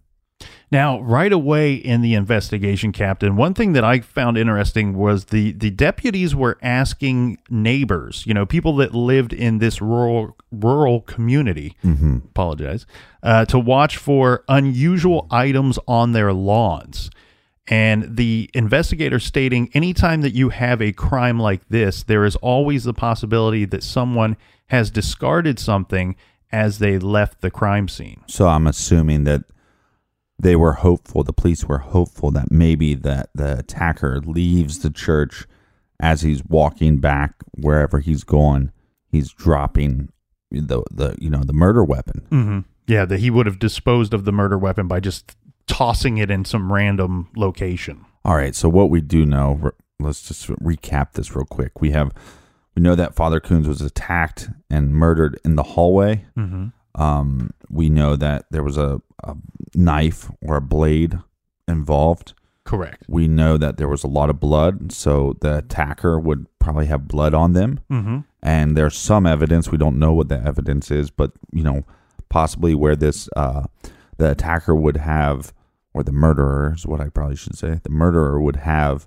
[0.71, 5.53] Now, right away in the investigation, Captain, one thing that I found interesting was the
[5.53, 11.75] the deputies were asking neighbors, you know, people that lived in this rural rural community,
[12.29, 12.85] apologize,
[13.23, 17.09] uh, to watch for unusual items on their lawns.
[17.69, 22.83] And the investigator stating anytime that you have a crime like this, there is always
[22.83, 26.15] the possibility that someone has discarded something
[26.51, 28.23] as they left the crime scene.
[28.27, 29.43] So I'm assuming that
[30.39, 31.23] they were hopeful.
[31.23, 35.45] The police were hopeful that maybe that the attacker leaves the church
[35.99, 38.71] as he's walking back wherever he's going.
[39.11, 40.09] He's dropping
[40.49, 42.25] the the you know the murder weapon.
[42.31, 42.59] Mm-hmm.
[42.87, 45.35] Yeah, that he would have disposed of the murder weapon by just
[45.69, 48.03] tossing it in some random location.
[48.25, 48.55] All right.
[48.55, 51.79] So what we do know, let's just recap this real quick.
[51.79, 52.11] We have
[52.75, 56.25] we know that Father Kunz was attacked and murdered in the hallway.
[56.37, 57.01] Mm-hmm.
[57.01, 59.35] Um, we know that there was a, a
[59.75, 61.19] knife or a blade
[61.67, 62.33] involved.
[62.63, 63.05] Correct.
[63.07, 67.07] We know that there was a lot of blood, so the attacker would probably have
[67.07, 67.79] blood on them.
[67.91, 68.19] Mm-hmm.
[68.43, 69.71] And there's some evidence.
[69.71, 71.83] We don't know what the evidence is, but you know,
[72.29, 73.65] possibly where this uh,
[74.17, 75.51] the attacker would have,
[75.99, 77.81] or the murderer is what I probably should say.
[77.83, 79.05] The murderer would have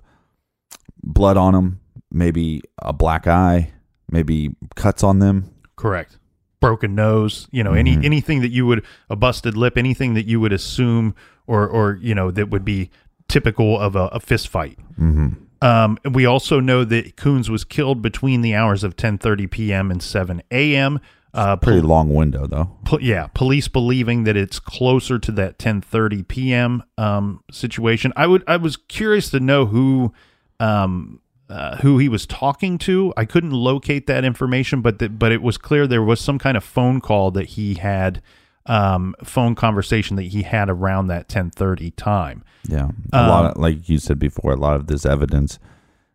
[1.01, 1.79] blood on him,
[2.11, 3.73] maybe a black eye,
[4.11, 5.49] maybe cuts on them.
[5.75, 6.19] Correct.
[6.61, 10.39] Broken nose, you know, any anything that you would a busted lip, anything that you
[10.39, 11.13] would assume
[11.47, 12.89] or or you know that would be
[13.27, 14.77] typical of a, a fist fight.
[14.93, 15.29] Mm-hmm.
[15.61, 19.91] Um, we also know that Kunz was killed between the hours of 10:30 p.m.
[19.91, 21.01] and 7 a.m.
[21.33, 22.77] Uh, Pretty pol- long window though.
[22.85, 26.83] po- yeah, police believing that it's closer to that 10:30 p.m.
[26.97, 28.13] Um, situation.
[28.15, 30.13] I would I was curious to know who
[30.59, 33.13] um, uh, who he was talking to.
[33.17, 36.55] I couldn't locate that information, but that but it was clear there was some kind
[36.55, 38.21] of phone call that he had
[38.65, 42.43] um, phone conversation that he had around that 10:30 time.
[42.67, 45.57] Yeah, a lot of like you said before, a lot of this evidence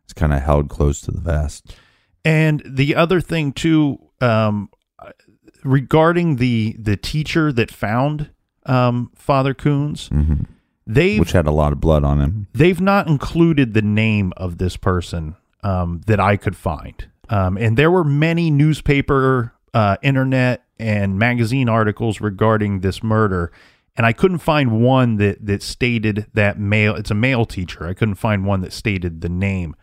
[0.07, 1.75] is kind of held close to the vest.
[2.25, 4.71] And the other thing too, um,
[5.65, 8.31] regarding the the teacher that found
[8.67, 10.09] um, Father Kunz,
[10.87, 12.47] they've which had a lot of blood on him.
[12.55, 17.09] they've not included the name of this person um, that I could find.
[17.31, 23.53] Um, and there were many newspaper, uh, internet, and magazine articles regarding this murder.
[23.97, 27.85] And I couldn't find one that, that stated that male, it's a male teacher.
[27.87, 29.75] I couldn't find one that stated the name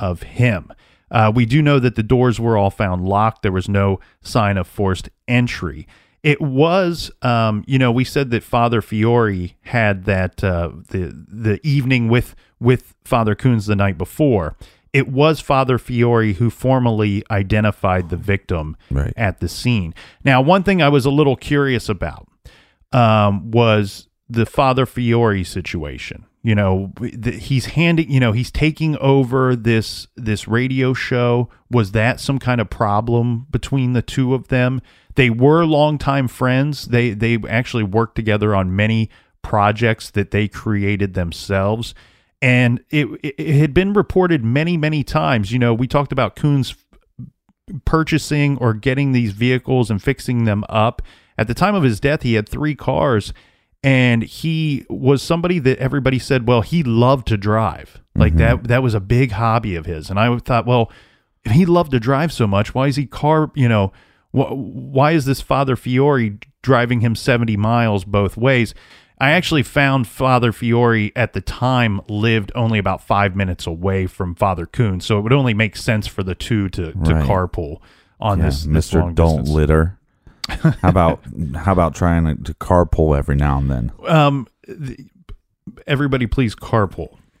[0.00, 0.72] of him.
[1.10, 3.42] Uh, we do know that the doors were all found locked.
[3.42, 5.86] There was no sign of forced entry.
[6.22, 11.60] It was, um, you know, we said that Father Fiore had that uh, the the
[11.62, 14.56] evening with with Father Kunz the night before.
[14.92, 19.12] It was Father Fiore who formally identified the victim Right.
[19.16, 19.94] at the scene.
[20.24, 22.26] Now, one thing I was a little curious about
[22.92, 26.24] um, was the Father Fiore situation.
[26.42, 31.50] You know, the, he's handing, you know, he's taking over this this radio show.
[31.70, 34.80] Was that some kind of problem between the two of them?
[35.16, 36.86] They were longtime friends.
[36.86, 39.10] They they actually worked together on many
[39.42, 41.94] projects that they created themselves.
[42.40, 45.50] And it, it, it had been reported many, many times.
[45.50, 46.76] You know, we talked about Kunz
[47.84, 51.02] purchasing or getting these vehicles and fixing them up.
[51.36, 53.32] At the time of his death, he had three cars,
[53.82, 58.00] and he was somebody that everybody said, well, he loved to drive.
[58.14, 58.62] Like mm-hmm.
[58.62, 60.10] that, that was a big hobby of his.
[60.10, 60.90] And I thought, well,
[61.44, 63.92] if he loved to drive so much, why is he car, you know,
[64.32, 68.74] wh- why is this Father Fiore driving him 70 miles both ways?
[69.20, 74.34] I actually found Father Fiore at the time lived only about five minutes away from
[74.34, 77.24] Father Kunz, so it would only make sense for the two to, to Right.
[77.24, 77.78] carpool
[78.20, 79.50] on Yeah, this, this long Don't distance.
[79.50, 79.97] Litter.
[80.82, 81.20] How about
[81.56, 83.92] how about trying to, to carpool every now and then?
[84.06, 85.00] Um, th-
[85.86, 87.18] everybody, please carpool.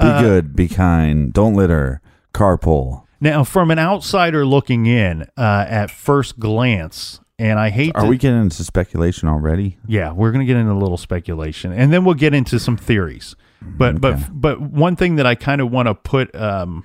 [0.00, 2.00] Be good, be kind, don't litter,
[2.32, 3.04] carpool.
[3.20, 8.08] Now, from an outsider looking in, uh, at first glance, and I hate Are to,
[8.08, 9.78] we getting into speculation already?
[9.86, 12.76] Yeah, we're going to get into a little speculation, and then we'll get into some
[12.76, 13.36] theories.
[13.62, 16.84] But but but one thing that I kind of want to put um,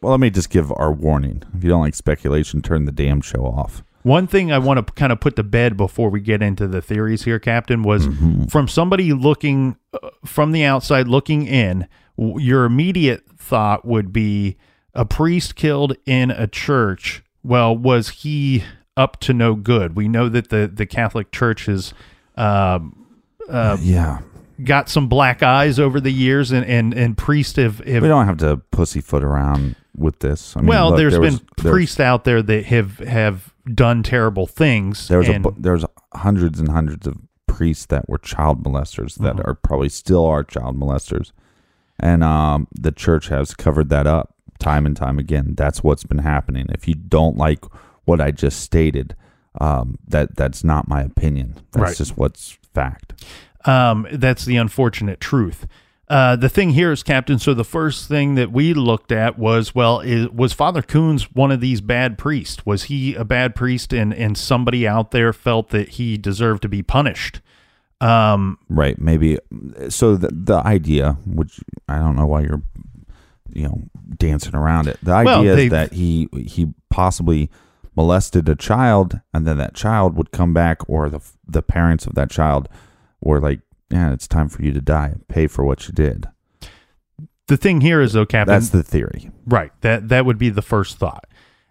[0.00, 1.42] Well, let me just give our warning.
[1.54, 3.82] If you don't like speculation, turn the damn show off.
[4.08, 6.80] One thing I want to kind of put to bed before we get into the
[6.80, 8.06] theories here, Captain, was
[8.50, 11.86] from somebody looking uh, from the outside looking in,
[12.16, 14.56] w- your immediate thought would be
[14.94, 17.22] a priest killed in a church.
[17.42, 18.64] Well, was he
[18.96, 19.94] up to no good?
[19.94, 21.92] We know that the, the Catholic Church has
[22.36, 23.06] um,
[23.80, 24.20] yeah,
[24.64, 28.26] got some black eyes over the years, and, and, and priests have, have we don't
[28.26, 30.56] have to pussyfoot around with this.
[30.56, 33.52] I mean, well, look, there's there been was- there's- priests out there that have have
[33.74, 35.08] done terrible things.
[35.08, 35.84] There's and- bu- there's
[36.14, 39.50] hundreds and hundreds of priests that were child molesters that Mm-hmm.
[39.50, 41.32] are probably still are child molesters,
[41.98, 45.54] and um, the church has covered that up time and time again.
[45.56, 46.66] That's what's been happening.
[46.70, 47.64] If you don't like
[48.04, 49.14] what I just stated,
[49.60, 51.56] um, that that's not my opinion.
[51.72, 51.96] That's Right.
[51.96, 53.24] just what's fact.
[53.64, 55.66] Um, that's the unfortunate truth.
[56.10, 57.38] Uh, the thing here is, Captain.
[57.38, 61.50] So the first thing that we looked at was, well, is, was Father Kunz one
[61.50, 62.64] of these bad priests?
[62.64, 66.68] Was he a bad priest, and and somebody out there felt that he deserved to
[66.68, 67.40] be punished?
[68.00, 68.98] Um, Right.
[68.98, 69.38] Maybe.
[69.90, 72.62] So the the idea, which I don't know why you're,
[73.52, 73.82] you know,
[74.16, 74.98] dancing around it.
[75.02, 77.50] The Well, idea they've- is that he he possibly
[77.94, 82.14] molested a child, and then that child would come back, or the the parents of
[82.14, 82.68] that child
[83.20, 85.14] were like, "Yeah, it's time for you to die.
[85.28, 86.28] Pay for what you did."
[87.48, 88.54] the thing here is, though, Captain.
[88.54, 89.30] That's the theory.
[89.46, 89.72] Right.
[89.80, 91.24] That that would be the first thought.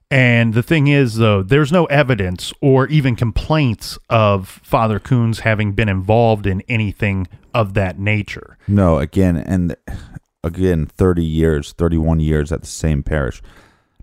[0.09, 5.73] And the thing is, though, there's no evidence or even complaints of Father Kunz having
[5.73, 8.57] been involved in anything of that nature.
[8.67, 9.75] No, again, and
[10.43, 13.41] again, 30 years, 31 years at the same parish.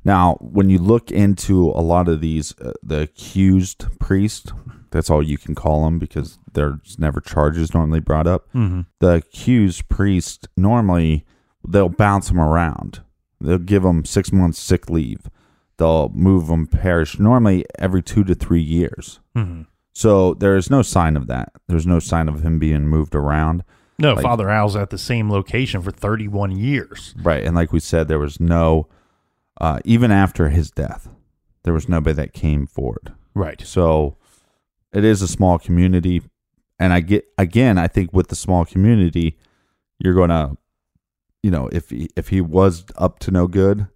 [0.05, 4.53] Now, when you look into a lot of these, uh, the accused priest,
[4.91, 8.47] that's all you can call them because there's never charges normally brought up.
[8.55, 8.83] Mm-hmm.
[9.01, 11.25] The accused priest, normally,
[11.67, 13.03] they'll bounce them around.
[13.41, 15.29] They'll give them six months sick leave.
[15.77, 19.21] They'll move them parish normally every two to three years.
[19.37, 19.63] Mm-hmm.
[19.93, 21.53] So there is no sign of that.
[21.69, 23.63] There's no sign of him being moved around.
[23.99, 27.15] No, Like- Father Al's at the same location for 31 years.
[27.23, 27.45] Right.
[27.45, 28.89] And like we said, there was no,
[29.61, 31.09] uh, even after his death,
[31.63, 33.13] there was nobody that came forward.
[33.35, 33.61] Right.
[33.65, 34.17] So
[34.93, 36.23] it is a small community.
[36.79, 39.39] And I get, again, I think with the small community,
[39.99, 40.57] you're going to,
[41.43, 43.87] you know, if he, if he was up to no good,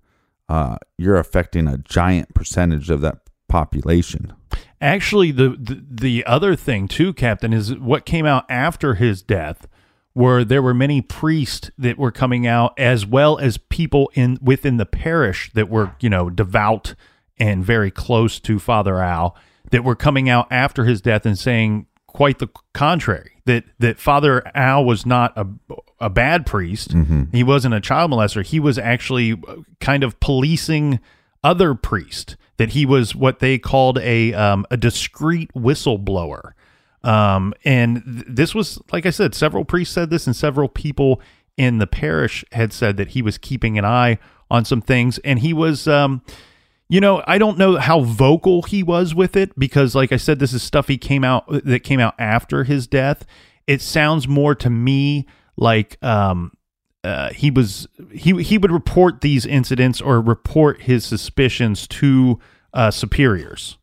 [0.49, 3.19] uh, you're affecting a giant percentage of that
[3.49, 4.33] population.
[4.81, 9.67] Actually, the, the the other thing too, Captain, is what came out after his death,
[10.13, 14.77] where there were many priests that were coming out, as well as people in within
[14.77, 16.95] the parish that were you know devout
[17.39, 19.37] and very close to Father Al,
[19.71, 24.43] that were coming out after his death and saying quite the contrary that that Father
[24.55, 25.47] Al was not a
[26.01, 26.93] a bad priest.
[27.33, 28.45] He wasn't a child molester.
[28.45, 29.41] He was actually
[29.81, 30.99] kind of policing
[31.45, 32.37] other priest.
[32.57, 36.53] That he was what they called a um, a discreet whistleblower.
[37.05, 41.21] Um, and th- this was, like I said, several priests said this, and several people
[41.57, 44.19] in the parish had said that he was keeping an eye
[44.51, 46.23] on some things, and he was, um,
[46.91, 50.39] You know, I don't know how vocal he was with it because, like I said,
[50.39, 53.27] this is stuff he came out that came out after his death.
[53.67, 55.27] It sounds more to me
[55.59, 56.53] like um,
[57.05, 62.39] uh, he was he he would report these incidents or report his suspicions to
[62.73, 63.79] uh, superiors,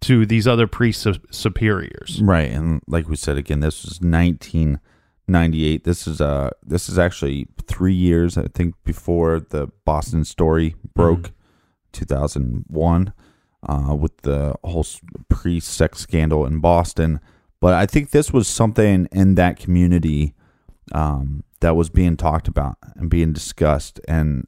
[0.00, 2.20] to these other priest su- superiors.
[2.22, 5.84] Right, and like we said again, this was 1998.
[5.84, 11.32] This is uh this is actually three years I think before the Boston story broke,
[11.92, 13.12] 2001,
[13.68, 14.86] uh, with the whole
[15.28, 17.20] priest sex scandal in Boston.
[17.60, 20.34] But I think this was something in that community
[20.92, 24.00] um, that was being talked about and being discussed.
[24.08, 24.46] And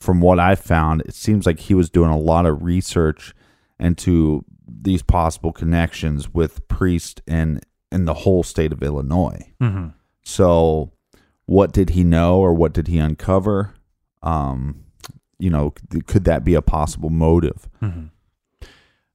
[0.00, 3.32] from what I found, it seems like he was doing a lot of research
[3.78, 7.60] into these possible connections with priests in
[7.90, 9.52] in the whole state of Illinois.
[9.60, 9.88] Mm-hmm.
[10.22, 10.92] So,
[11.46, 13.74] what did he know, or what did he uncover?
[14.22, 14.84] Um,
[15.38, 15.72] you know,
[16.06, 17.68] could that be a possible motive?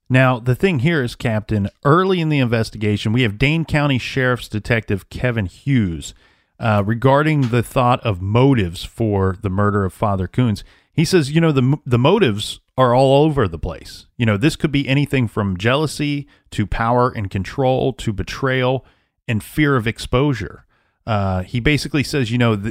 [0.10, 4.48] Now, the thing here is, Captain, early in the investigation, we have Dane County Sheriff's
[4.48, 6.14] Detective Kevin Hughes
[6.60, 10.64] uh, regarding the thought of motives for the murder of Father Kunz.
[10.94, 14.06] He says, you know, the, the motives are all over the place.
[14.18, 18.86] You know, this could be anything from jealousy to power and control to betrayal
[19.28, 20.66] and fear of exposure.
[21.08, 22.62] Uh, he basically says, you know,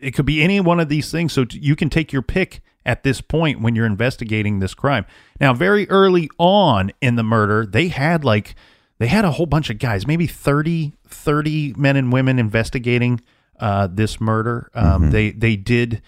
[0.00, 1.32] it could be any one of these things.
[1.32, 5.04] So t- you can take your pick at this point when you're investigating this crime.
[5.38, 8.54] Now, very early on in the murder, they had like,
[8.96, 13.20] they had a whole bunch of guys, maybe 30, 30 men and women investigating
[13.60, 14.70] uh, this murder.
[14.74, 16.00] Um, They, they did,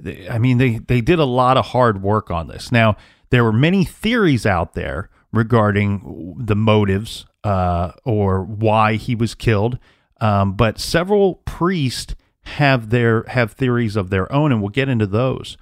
[0.00, 2.72] they, I mean, they, they did a lot of hard work on this.
[2.72, 2.96] Now,
[3.30, 9.78] there were many theories out there regarding the motives uh, or why he was killed.
[10.20, 15.06] Um, but several priests have their have theories of their own, and we'll get into
[15.06, 15.56] those.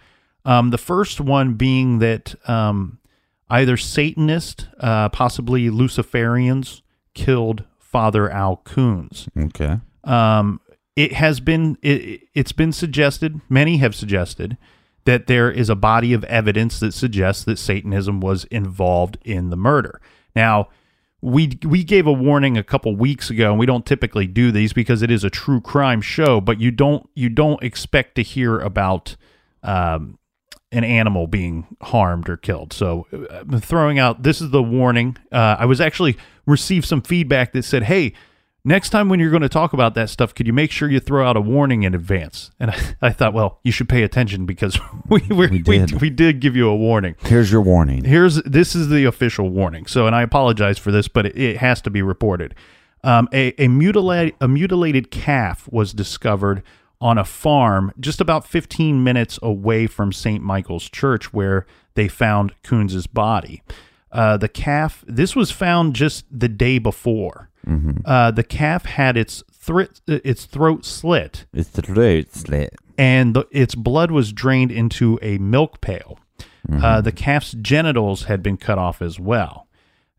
[0.45, 2.99] Um, the first one being that um,
[3.49, 6.83] either Satanist, uh, possibly Luciferians,
[7.15, 9.29] killed Father Al Kunz.
[9.37, 9.79] Okay.
[10.05, 10.61] Um,
[10.97, 13.41] it has been it, it's been suggested.
[13.49, 14.57] Many have suggested
[15.05, 19.57] that there is a body of evidence that suggests that Satanism was involved in the
[19.57, 20.01] murder.
[20.35, 20.69] Now,
[21.21, 24.73] we we gave a warning a couple weeks ago, and we don't typically do these
[24.73, 26.41] because it is a true crime show.
[26.41, 29.17] But you don't you don't expect to hear about
[29.63, 30.19] um,
[30.73, 32.73] an animal being harmed or killed.
[32.73, 35.17] So uh, I'm throwing out this is the warning.
[35.31, 36.17] Uh, I was actually
[36.47, 38.15] received some feedback that said, "Hey,
[38.65, 40.99] next time when you're going to talk about that stuff, could you make sure you
[40.99, 44.47] throw out a warning in advance?" And I, I thought, well, you should pay attention
[44.47, 46.01] because we we, we, did.
[46.01, 47.17] we did give you a warning.
[47.21, 48.05] Here's your warning.
[48.05, 49.87] Here's this is the official warning.
[49.87, 52.55] So, and I apologize for this, but it, it has to be reported.
[53.05, 56.63] Um, a a mutilated a mutilated calf was discovered
[57.03, 60.43] on a farm just about 15 minutes away from St.
[60.43, 63.63] Michael's Church, where they found Kunz's body.
[64.11, 65.05] Uh, the calf.
[65.07, 67.49] This was found just the day before.
[68.05, 72.75] Uh, the calf had its throat its throat slit It's throat slit.
[72.99, 76.19] and the, its blood was drained into a milk pail.
[76.73, 79.67] Uh, the calf's genitals had been cut off as well.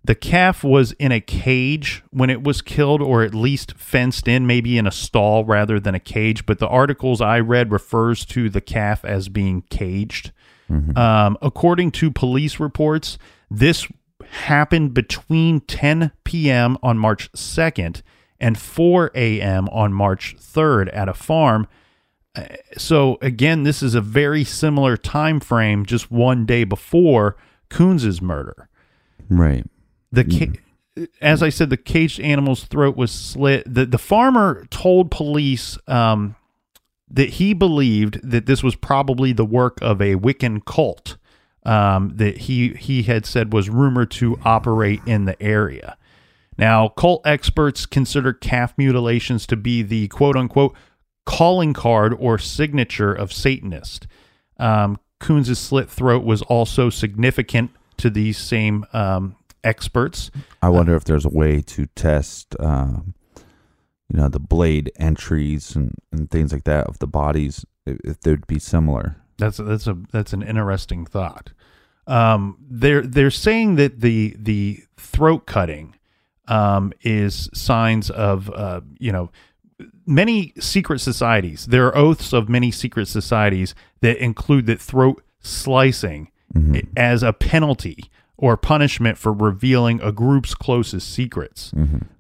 [0.06, 4.46] The calf was in a cage when it was killed, or at least fenced in,
[4.46, 6.46] maybe in a stall rather than a cage.
[6.46, 10.32] But the articles I read refers to the calf as being caged.
[10.98, 13.18] Um, according to police reports,
[13.50, 13.88] this
[14.26, 16.78] happened between 10 p.m.
[16.82, 18.02] on March 2nd
[18.40, 19.70] and 4 a.m.
[19.70, 21.68] on March 3rd at a farm
[22.76, 27.36] so again this is a very similar time frame just one day before
[27.70, 28.70] Kunz's murder
[29.30, 29.66] Right.
[30.14, 33.64] The ca- as I said the caged animal's throat was slit.
[33.72, 36.36] The the farmer told police um,
[37.10, 41.18] that he believed that this was probably the work of a Wiccan cult
[41.66, 45.98] um, that he he had said was rumored to operate in the area.
[46.58, 50.76] Now, cult experts consider calf mutilations to be the quote unquote
[51.26, 54.06] calling card or signature of Satanist.
[54.60, 60.32] Um, Kunz' slit throat was also significant to these same um, experts.
[60.62, 63.14] I wonder if there's a way to test, um,
[64.10, 68.20] you know, the blade entries and, and things like that of the bodies, if, if
[68.22, 69.18] they'd be similar.
[69.38, 71.52] That's that's a that's an interesting thought.
[72.06, 75.96] Um, they're they're saying that the the throat cutting
[76.48, 79.32] um, is signs of uh, you know
[80.06, 81.66] many secret societies.
[81.66, 86.30] There are oaths of many secret societies that include that throat slicing
[86.76, 88.06] i- as a penalty
[88.38, 91.72] or punishment for revealing a group's closest secrets.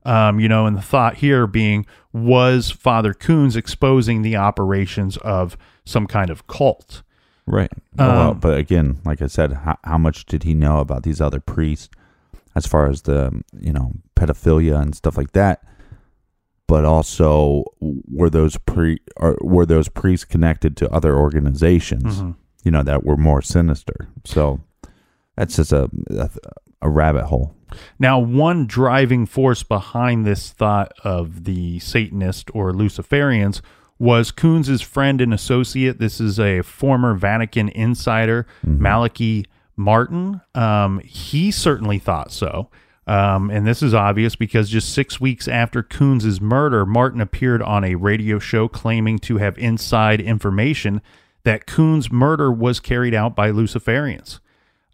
[0.05, 5.57] Um, you know, and the thought here being was Father Kunz exposing the operations of
[5.85, 7.01] some kind of cult.
[7.45, 7.71] Right.
[7.99, 11.03] Oh, well, Um, but again, like I said, how, how much did he know about
[11.03, 11.89] these other priests
[12.55, 15.61] as far as the, you know, pedophilia and stuff like that?
[16.67, 22.35] But also, were those pre or were those priests connected to other organizations, Mhm.
[22.63, 24.07] you know, that were more sinister?
[24.23, 24.61] So
[25.35, 26.29] that's just a a,
[26.81, 27.55] a rabbit hole.
[27.97, 33.61] Now, one driving force behind this thought of the Satanist or Luciferians
[33.97, 35.97] was Kunz' friend and associate.
[35.99, 40.41] This is a former Vatican insider, Malachi Martin.
[40.53, 42.69] Um, he certainly thought so.
[43.05, 47.83] Um, and this is obvious because just six weeks after Kunz' murder, Martin appeared on
[47.83, 51.01] a radio show claiming to have inside information
[51.43, 54.39] that Kunz' murder was carried out by Luciferians.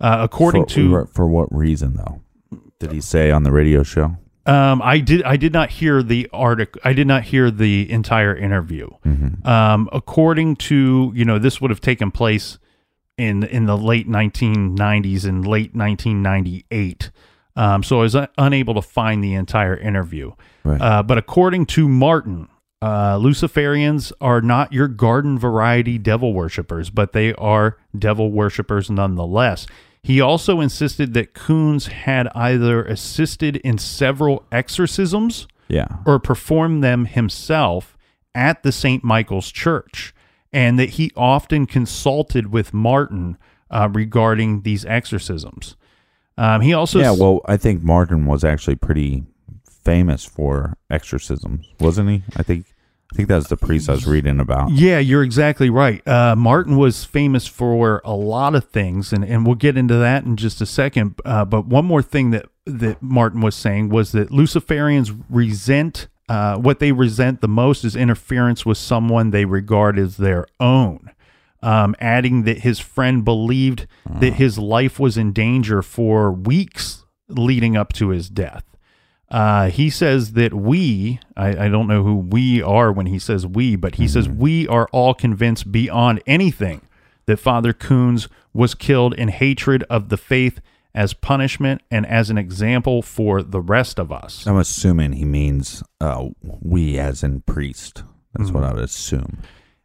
[0.01, 2.21] Uh, according for, to for what reason though?
[2.79, 4.17] Did he say on the radio show?
[4.45, 5.21] Um, I did.
[5.23, 6.81] I did not hear the article.
[6.83, 8.89] I did not hear the entire interview.
[9.45, 12.57] Um, according to you know, this would have taken place
[13.17, 17.11] in in the late 1990s and late 1998.
[17.55, 20.31] Um, so I was unable to find the entire interview.
[20.63, 20.81] Right.
[20.81, 22.47] Uh, but according to Martin,
[22.81, 29.67] uh, Luciferians are not your garden variety devil worshippers, but they are devil worshippers nonetheless.
[30.01, 35.87] He also insisted that Kunz had either assisted in several exorcisms Yeah.
[36.05, 37.97] or performed them himself
[38.33, 39.03] at the St.
[39.03, 40.13] Michael's Church,
[40.53, 43.37] and that he often consulted with Martin
[43.69, 45.75] uh, regarding these exorcisms.
[46.37, 49.23] Um, he also Yeah, well, I think Martin was actually pretty
[49.83, 52.23] famous for exorcisms, wasn't he?
[52.35, 52.73] I think
[53.11, 54.71] I think that was the priest I was reading about.
[54.71, 56.07] Yeah, you're exactly right.
[56.07, 60.25] Uh, Martin was famous for a lot of things, and, and we'll get into that
[60.25, 61.19] in just a second.
[61.25, 66.57] Uh, but one more thing that, that Martin was saying was that Luciferians resent uh,
[66.57, 71.09] what they resent the most is interference with someone they regard as their own.
[71.61, 73.85] Um, adding that his friend believed
[74.21, 78.63] that his life was in danger for weeks leading up to his death.
[79.31, 83.45] Uh, he says that we, I, I don't know who we are when he says
[83.45, 86.81] we, but he says we are all convinced beyond anything
[87.27, 90.61] that Father Kunz was killed in hatred of the faith
[90.95, 94.47] as punishment and as an example for the rest of us.
[94.47, 98.03] I'm assuming he means uh, we as in priest.
[98.33, 99.43] That's what I would assume.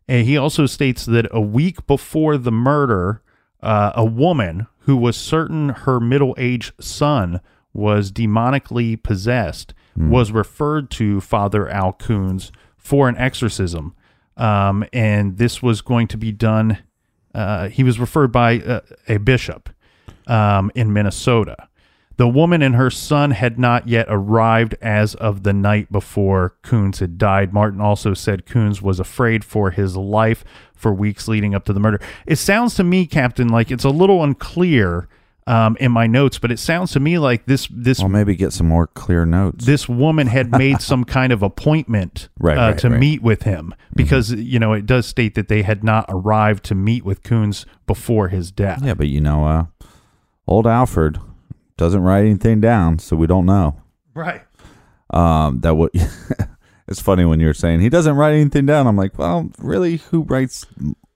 [0.09, 3.23] And he also states that a week before the murder,
[3.63, 7.41] uh, a woman who was certain her middle aged son
[7.75, 13.95] was demonically possessed was referred to Father Al Kunz for an exorcism.
[14.37, 16.79] Um, and this was going to be done,
[17.35, 19.70] uh, he was referred by uh, a bishop
[20.27, 21.68] um, in Minnesota.
[22.16, 27.01] The woman and her son had not yet arrived as of the night before Kunz
[27.01, 27.53] had died.
[27.53, 30.45] Martin also said Kunz was afraid for his life
[30.75, 32.01] for weeks leading up to the murder.
[32.25, 35.09] It sounds to me, Captain, like it's a little unclear
[35.47, 38.53] um, in my notes, but it sounds to me like this this Well, maybe get
[38.53, 39.67] some more clear notes.
[39.67, 42.99] this woman had made some kind of appointment Right, uh, right, to right.
[43.01, 46.75] meet with him because you know it does state that they had not arrived to
[46.75, 48.81] meet with Kunz before his death.
[48.83, 49.65] yeah, but you know, uh,
[50.47, 51.19] old Alfred
[51.77, 53.77] doesn't write anything down, so we don't know.
[54.15, 54.43] Right.
[55.11, 55.91] Um, that would.
[56.89, 58.87] it's funny when you're saying he doesn't write anything down.
[58.87, 60.67] I'm like, well, really, who writes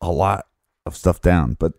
[0.01, 0.47] a lot
[0.85, 1.57] of stuff down?
[1.59, 1.73] But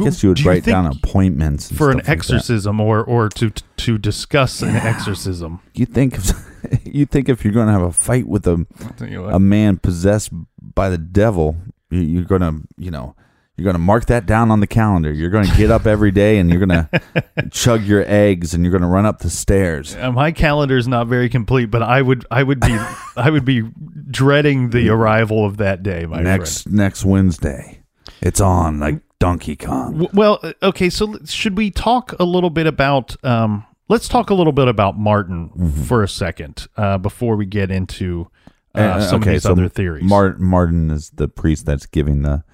[0.00, 2.12] I guess you would Do you write down appointments and for an stuff like that.
[2.12, 5.60] exorcism or or to to discuss an exorcism.
[5.74, 9.08] You think if, you think if you're going to have a fight with a tell
[9.08, 10.30] you a man possessed
[10.74, 11.56] by the devil,
[11.90, 13.14] you- you're going to you know
[13.56, 15.10] you're going to mark that down on the calendar.
[15.12, 18.62] You're going to get up every day and you're going to chug your eggs and
[18.62, 19.96] you're going to run up the stairs.
[19.96, 22.78] Uh, my calendar is not very complete, but I would I would be
[23.16, 23.62] I would be
[24.10, 27.82] dreading the arrival of that day, my next next Wednesday,
[28.20, 30.08] it's on like Donkey Kong.
[30.12, 34.34] Well, uh, okay, so should we talk a little bit about um let's talk a
[34.34, 35.82] little bit about Martin Mm-hmm.
[35.84, 38.28] for a second uh before we get into
[38.74, 40.04] uh, Uh, some okay, of these so other theories.
[40.04, 42.44] Mar- Martin is the priest that's giving the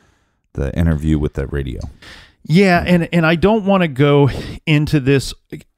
[0.55, 1.81] the interview with the radio.
[2.47, 4.31] Yeah, and and I don't want to go
[4.67, 5.35] into this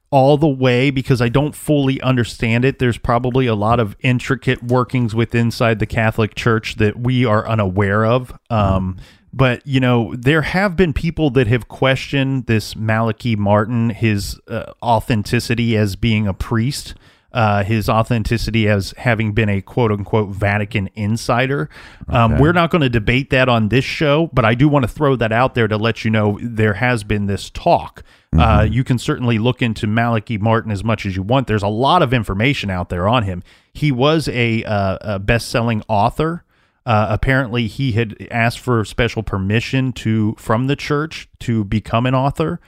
[0.09, 2.79] all the way because I don't fully understand it.
[2.79, 7.45] There's probably a lot of intricate workings with inside the Catholic Church that we are
[7.47, 8.31] unaware of.
[8.49, 8.97] Um,
[9.37, 14.73] but you know, there have been people that have questioned this Malachi Martin, his uh,
[14.81, 16.95] authenticity as being a priest.
[17.33, 21.69] Uh, his authenticity as having been a quote unquote Vatican insider.
[22.07, 24.87] Um, we're not going to debate that on this show, but I do want to
[24.87, 28.01] throw that out there to let you know there has been this talk.
[28.35, 31.47] Uh, you can certainly look into Malachi Martin as much as you want.
[31.47, 33.43] There's a lot of information out there on him.
[33.73, 36.43] He was a, uh, a best selling author.
[36.87, 42.15] Uh, apparently, he had asked for special permission to from the church to become an
[42.15, 42.61] author.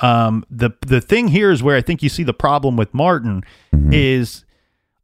[0.00, 3.44] Um, the the thing here is where I think you see the problem with Martin
[3.92, 4.46] is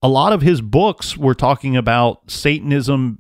[0.02, 3.18] a lot of his books were talking about Satanism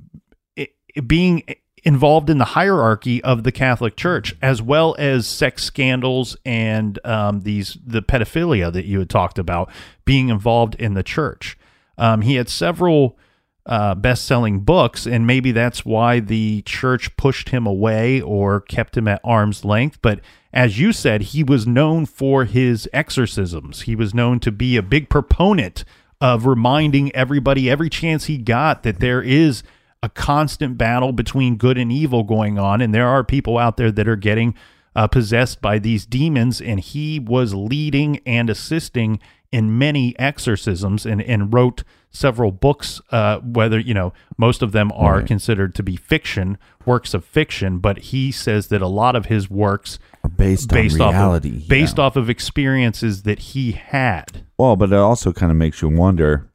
[1.06, 1.42] being
[1.84, 7.40] involved in the hierarchy of the Catholic Church, as well as sex scandals and um,
[7.40, 9.70] these the pedophilia that you had talked about
[10.06, 11.58] being involved in the church.
[11.98, 13.18] Um, he had several
[13.66, 19.06] uh, best-selling books, and maybe that's why the church pushed him away or kept him
[19.06, 19.98] at arm's length.
[20.02, 20.20] But
[20.52, 23.82] as you said, he was known for his exorcisms.
[23.82, 25.84] He was known to be a big proponent
[26.20, 29.62] of reminding everybody every chance he got that there is
[30.02, 33.92] a constant battle between good and evil going on, and there are people out there
[33.92, 34.54] that are getting
[34.94, 41.22] uh, possessed by these demons, and he was leading and assisting in many exorcisms and,
[41.22, 45.26] and wrote several books uh, whether you know most of them are Right.
[45.26, 49.48] considered to be fiction works of fiction but he says that a lot of his
[49.50, 51.56] works Are based, based on off reality.
[51.56, 52.04] of, based yeah.
[52.04, 56.48] off of experiences that he had Well, but it also kind of makes you wonder,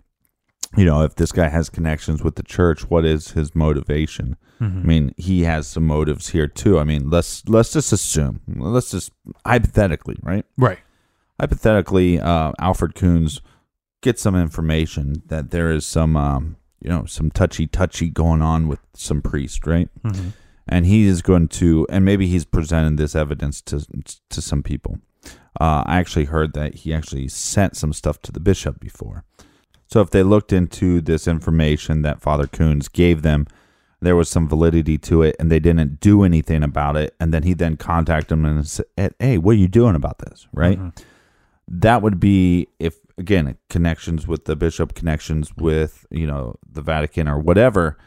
[0.78, 4.38] you know, if this guy has connections with the church, what is his motivation?
[4.60, 6.80] I mean, he has some motives here too.
[6.80, 9.12] I mean, let's let's just assume, let's just
[9.46, 10.46] hypothetically, right?
[10.58, 10.80] right
[11.40, 13.40] Hypothetically, uh, Alfred Kunz
[14.08, 18.70] gets some information that there is some, um, you know, some touchy touchy going on
[18.70, 19.90] with some priest, right?
[20.66, 23.86] And he is going to, and maybe he's presented this evidence to
[24.30, 25.00] to some people.
[25.60, 29.26] Uh, I actually heard that he actually sent some stuff to the bishop before.
[29.88, 33.46] So if they looked into this information that Father Kunz gave them,
[34.02, 37.14] there was some validity to it, and they didn't do anything about it.
[37.20, 40.48] And then he then contacted them and said, "Hey, what are you doing about this?"
[40.54, 40.80] Right?
[41.68, 47.28] That would be if again connections with the bishop, connections with you know the Vatican
[47.28, 47.98] or whatever.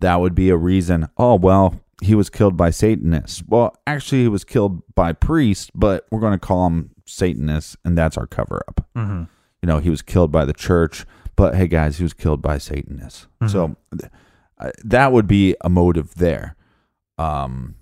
[0.00, 1.08] That would be a reason.
[1.16, 3.42] Oh well, he was killed by Satanists.
[3.46, 7.96] Well, actually, he was killed by priests, but we're going to call him Satanists, and
[7.96, 9.24] that's our cover up mm-hmm.
[9.62, 11.04] you know he was killed by the church
[11.36, 13.76] but hey guys he was killed by satanists so
[14.58, 16.56] uh, that would be a motive there
[17.18, 17.74] um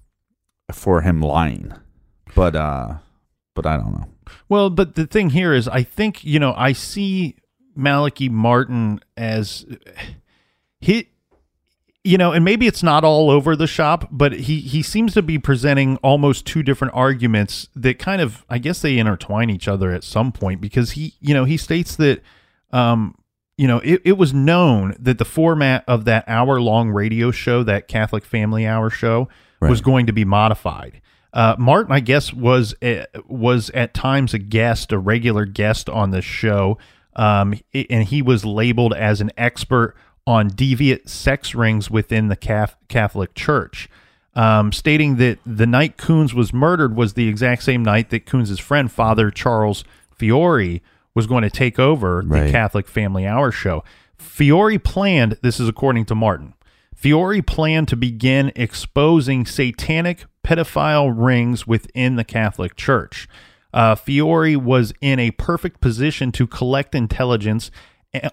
[0.73, 1.73] for him lying
[2.35, 2.95] but uh
[3.55, 4.09] but i don't know
[4.49, 7.37] Well, but the thing here is, I think you know, I see
[7.75, 9.67] Malachi Martin as
[10.81, 11.09] he,
[12.05, 15.23] you know, and maybe it's not all over the shop, but he he seems to
[15.23, 19.91] be presenting almost two different arguments that kind of, I guess, they intertwine each other
[19.93, 22.23] at some point because he, you know, he states that,
[22.73, 23.17] um,
[23.59, 27.63] you know, it, it was known that the format of that hour long radio show,
[27.63, 29.29] that Catholic Family Hour show,
[29.61, 31.01] was going to be modified.
[31.37, 36.11] Uh, Martin, I guess, was a, was at times a guest, a regular guest on
[36.11, 36.79] the show,
[37.15, 39.95] um, and he was labeled as an expert
[40.27, 43.91] on deviant sex rings within the Cath- Catholic Church,
[44.35, 48.59] um, stating that the night Kunz was murdered was the exact same night that Kunz'
[48.59, 50.81] friend, Father Charles Fiore,
[51.15, 53.85] was going to take over the Catholic Family Hour show.
[54.17, 56.55] Fiore planned, this is according to Martin,
[56.95, 63.29] Fiore planned to begin exposing satanic pedophile rings within the Catholic Church.
[63.75, 67.71] Uh, Fiore was in a perfect position to collect intelligence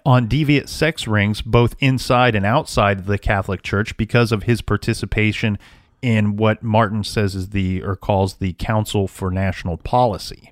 [0.05, 5.57] on deviant sex rings, both inside and outside the Catholic Church, because of his participation
[6.01, 10.51] in what Martin says is the or calls the Council for National Policy.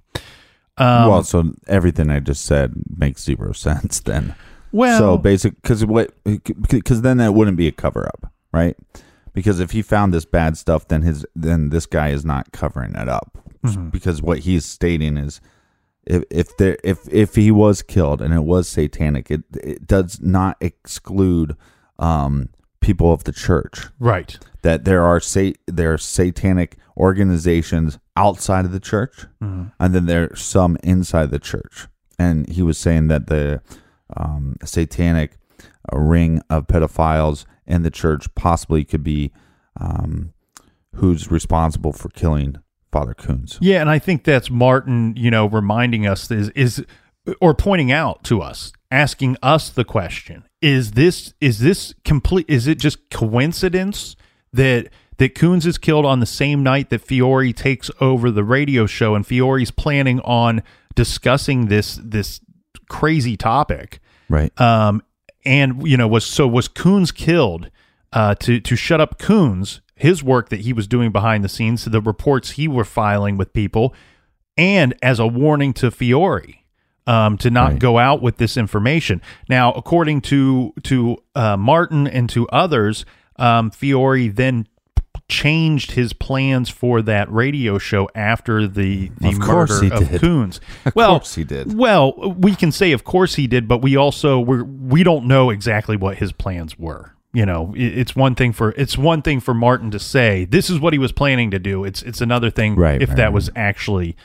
[0.78, 4.34] Um, well so everything i just said makes zero sense then
[4.72, 8.78] well, so basic because what because then that wouldn't be a cover up right
[9.34, 12.96] because if he found this bad stuff then his then this guy is not covering
[12.96, 13.38] it up
[13.92, 15.42] because what he's stating is
[16.06, 20.20] if if there if if he was killed and it was satanic it it does
[20.22, 21.56] not exclude
[22.00, 22.50] um
[22.82, 24.40] people of the church right.
[24.64, 29.26] that there are sa- there are satanic organizations outside of the church,
[29.80, 31.88] and then there's some inside the church.
[32.20, 33.62] And he was saying that the
[34.16, 35.38] um, satanic
[35.92, 39.32] uh, ring of pedophiles in the church possibly could be
[39.80, 40.34] um,
[40.96, 42.58] who's responsible for killing
[42.92, 43.58] Father Kunz.
[43.62, 46.86] Yeah, and I think that's Martin, you know, reminding us is is
[47.40, 52.46] or pointing out to us, asking us the question: Is this is this complete?
[52.50, 54.18] Is it just coincidence
[54.52, 58.86] that that Kunz is killed on the same night that Fiore takes over the radio
[58.86, 60.62] show, and Fiore's planning on
[60.94, 62.42] discussing this this
[62.90, 64.00] crazy topic?
[64.28, 64.60] Right.
[64.62, 65.04] um,
[65.46, 67.70] and you know was so was Kunz killed
[68.14, 71.86] uh, to to shut up Kunz his work that he was doing behind the scenes,
[71.86, 73.94] the reports he were filing with people,
[74.58, 76.64] and as a warning to Fiore
[77.06, 77.80] um, to not Right.
[77.80, 79.22] go out with this information.
[79.48, 83.06] Now, according to to uh, Martin and to others,
[83.38, 84.68] Um, Fiore then
[85.32, 90.22] changed his plans for that radio show after the the Of course murder of did.
[90.22, 90.60] Kunz.
[90.86, 91.78] Of well, course he did.
[91.78, 95.50] Well, we can say of course he did, but we also we we don't know
[95.50, 97.14] exactly what his plans were.
[97.34, 100.70] You know, it, it's one thing for it's one thing for Martin to say this
[100.70, 101.86] is what he was planning to do.
[101.86, 103.34] It's it's another thing Right, if right, that right.
[103.34, 104.18] was actually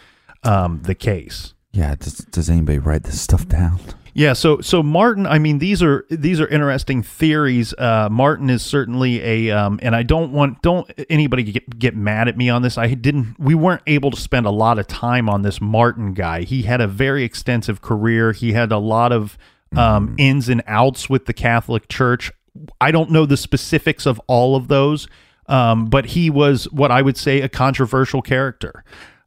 [0.42, 1.54] um, the case.
[1.72, 1.94] Yeah.
[1.94, 3.78] Does, does anybody write this stuff down?
[4.16, 7.74] Yeah, so so Martin, I mean these are these are interesting theories.
[7.74, 12.26] Uh, Martin is certainly a, um, and I don't want don't anybody get get mad
[12.26, 12.78] at me on this.
[12.78, 16.44] I didn't, we weren't able to spend a lot of time on this Martin guy.
[16.44, 18.32] He had a very extensive career.
[18.32, 19.36] He had a lot of
[19.76, 22.32] um, ins and outs with the Catholic Church.
[22.80, 25.08] I don't know the specifics of all of those,
[25.46, 28.82] um, but he was what I would say a controversial character.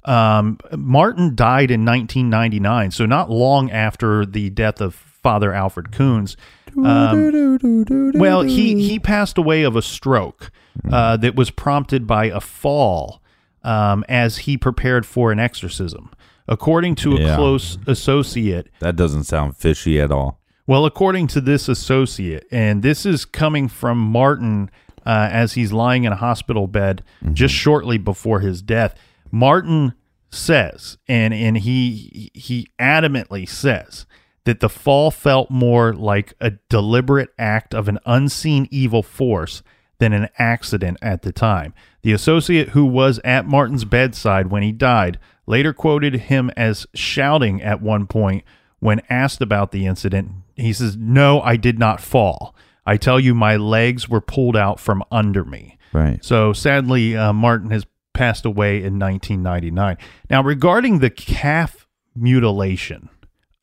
[0.09, 6.35] Um, Martin died in 1999, so not long after the death of Father Alfred Kunz.
[6.77, 10.51] Um, well, he he passed away of a stroke
[10.91, 13.21] uh, that was prompted by a fall
[13.63, 16.11] um, as he prepared for an exorcism.
[16.47, 17.35] According to a Yeah.
[17.35, 20.39] close associate, That doesn't sound fishy at all.
[20.65, 24.71] well, according to this associate, and this is coming from Martin
[25.05, 27.03] uh, as he's lying in a hospital bed
[27.33, 28.95] just shortly before his death.
[29.31, 29.93] Martin
[30.29, 34.05] says, and and he he adamantly says
[34.45, 39.61] that the fall felt more like a deliberate act of an unseen evil force
[39.99, 41.73] than an accident at the time.
[42.01, 47.61] The associate who was at Martin's bedside when he died later quoted him as shouting
[47.61, 48.43] at one point
[48.79, 50.31] when asked about the incident.
[50.55, 52.55] He says, No, I did not fall.
[52.85, 55.77] I tell you, my legs were pulled out from under me.
[55.91, 56.23] Right.
[56.23, 57.85] So sadly, uh, Martin has
[58.19, 59.97] passed away in 1999.
[60.29, 63.09] Now, regarding the calf mutilation,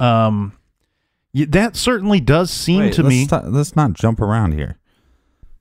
[0.00, 0.52] um,
[1.34, 3.50] that certainly does seem Wait, to let's me.
[3.50, 4.78] let's not jump around here.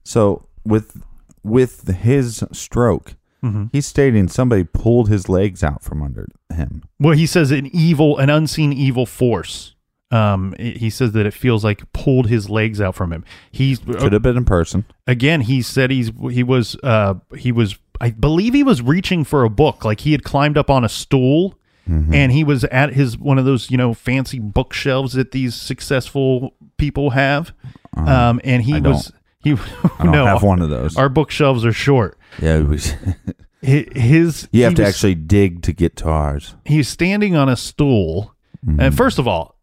[0.03, 1.01] So with
[1.43, 3.65] with his stroke, Mm-hmm.
[3.73, 6.81] he's stating somebody pulled his legs out from under him.
[6.99, 9.75] Well, he says an evil, an unseen evil force.
[10.09, 13.23] Um, he says that it feels like pulled his legs out from him.
[13.51, 14.85] He's Could have been in person.
[15.05, 15.41] again.
[15.41, 19.49] He said he's he was uh he was I believe he was reaching for a
[19.49, 19.85] book.
[19.85, 21.57] Like he had climbed up on a stool.
[21.89, 22.15] Mm-hmm.
[22.15, 26.55] And he was at his one of those you know fancy bookshelves that these successful
[26.77, 27.53] people have,
[27.95, 28.73] um, and he.
[28.73, 29.51] I was he.
[29.99, 30.97] I don't no, have one of those.
[30.97, 32.17] Our bookshelves are short.
[32.41, 32.63] yeah,
[33.63, 36.55] Hi- His you have to was- actually dig to get to ours.
[36.65, 38.33] he's standing on a stool
[38.65, 38.79] Mm-hmm.
[38.79, 39.59] and first of all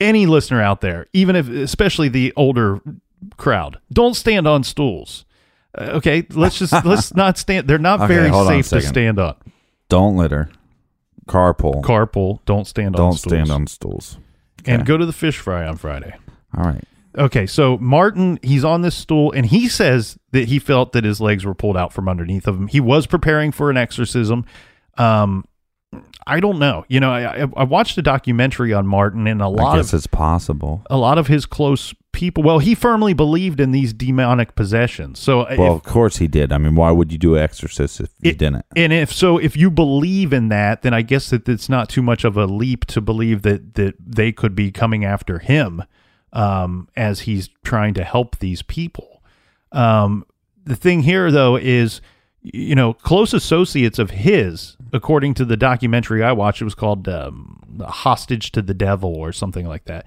[0.00, 2.80] any listener out there even if especially the older
[3.36, 5.24] crowd don't stand on stools
[5.78, 8.80] okay let's just let's not stand they're not Okay, very hold on a safe to
[8.80, 8.88] second.
[8.88, 9.34] stand on
[9.88, 10.50] Don't litter.
[11.26, 11.80] Carpool.
[11.82, 14.18] carpool don't stand on don't stools stand on stools.
[14.66, 16.14] and go to the fish fry on friday
[16.56, 16.84] All right.
[17.16, 21.22] okay so martin he's on this stool and he says that he felt that his
[21.22, 24.44] legs were pulled out from underneath of him he was preparing for an exorcism
[24.98, 25.44] um
[26.26, 26.84] I don't know.
[26.88, 29.98] You know, I, I- I watched a documentary on Martin, and a lot guess of
[29.98, 30.82] it's possible.
[30.88, 32.42] a lot of his close people.
[32.42, 35.18] Well, he firmly believed in these demonic possessions.
[35.18, 36.52] So, if- Well, of course he did.
[36.52, 38.64] I mean, why would you do exorcist if you It- didn't?
[38.76, 42.02] and if so, if you believe in that, then I guess that it's not too
[42.02, 45.82] much of a leap to believe that that they could be coming after him
[46.32, 49.22] um, as he's trying to help these people.
[49.72, 50.24] Um,
[50.64, 52.00] the thing here, though, is
[52.44, 57.08] you know close associates of his, according to the documentary I watched, it was called
[57.08, 60.04] um, "Hostage to the Devil" or something like that.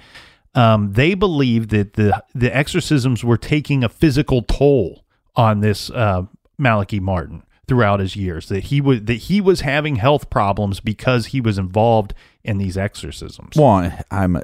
[0.55, 5.03] Um, they believed that the the exorcisms were taking a physical toll
[5.35, 6.23] on this uh,
[6.57, 8.49] Malachi Martin throughout his years.
[8.49, 12.13] That he was that he was having health problems because he was involved
[12.43, 13.55] in these exorcisms.
[13.55, 14.41] Well, I'm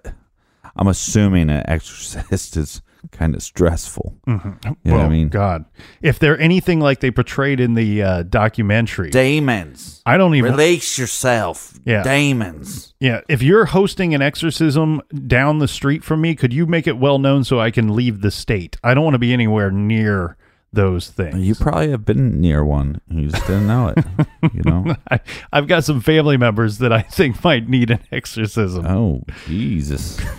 [0.76, 2.82] I'm assuming an exorcist is
[3.12, 4.16] kind of stressful.
[4.28, 5.30] You know what I mean?
[5.30, 5.66] God,
[6.02, 10.02] if they're anything like they portrayed in the uh, documentary, Demons.
[10.06, 10.52] I don't even.
[10.52, 11.80] Release yourself.
[11.86, 12.04] Yeah.
[12.04, 12.94] Demons.
[13.00, 16.98] Yeah, if you're hosting an exorcism down the street from me, could you make it
[16.98, 18.78] well known so I can leave the state?
[18.84, 20.38] I don't want to be anywhere near
[20.74, 21.38] those things.
[21.38, 23.00] You probably have been near one.
[23.08, 24.06] You just didn't know it.
[24.54, 24.96] you know?
[25.12, 25.20] I,
[25.52, 28.86] I've got some family members that I think might need an exorcism.
[28.86, 30.20] Oh, Jesus.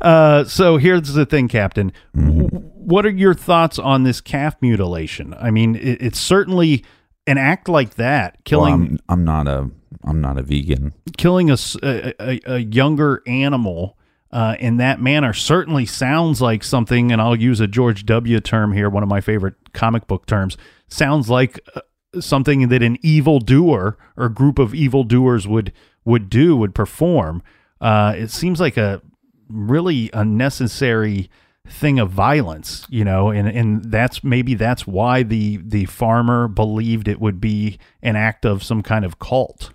[0.00, 1.92] Uh, so here's the thing, Captain.
[2.16, 2.56] Mm-hmm.
[2.58, 5.34] What are your thoughts on this calf mutilation?
[5.38, 6.84] I mean, it, it's certainly
[7.26, 9.70] an act like that, Well, killing I'm, I'm not a
[10.04, 10.94] I'm not a vegan.
[11.16, 13.97] killing a a younger animal
[14.30, 18.40] uh, in that manner certainly sounds like something, and I'll use a George W.
[18.40, 20.56] term here, one of my favorite comic book terms.
[20.88, 21.80] Sounds like uh,
[22.20, 25.72] something that an evil doer or group of evil doers would
[26.04, 27.42] would do, would perform.
[27.80, 29.00] Uh, it seems like a
[29.48, 31.30] really unnecessary
[31.66, 37.08] thing of violence, you know, and and that's maybe that's why the the farmer believed
[37.08, 39.70] it would be an act of some kind of cult.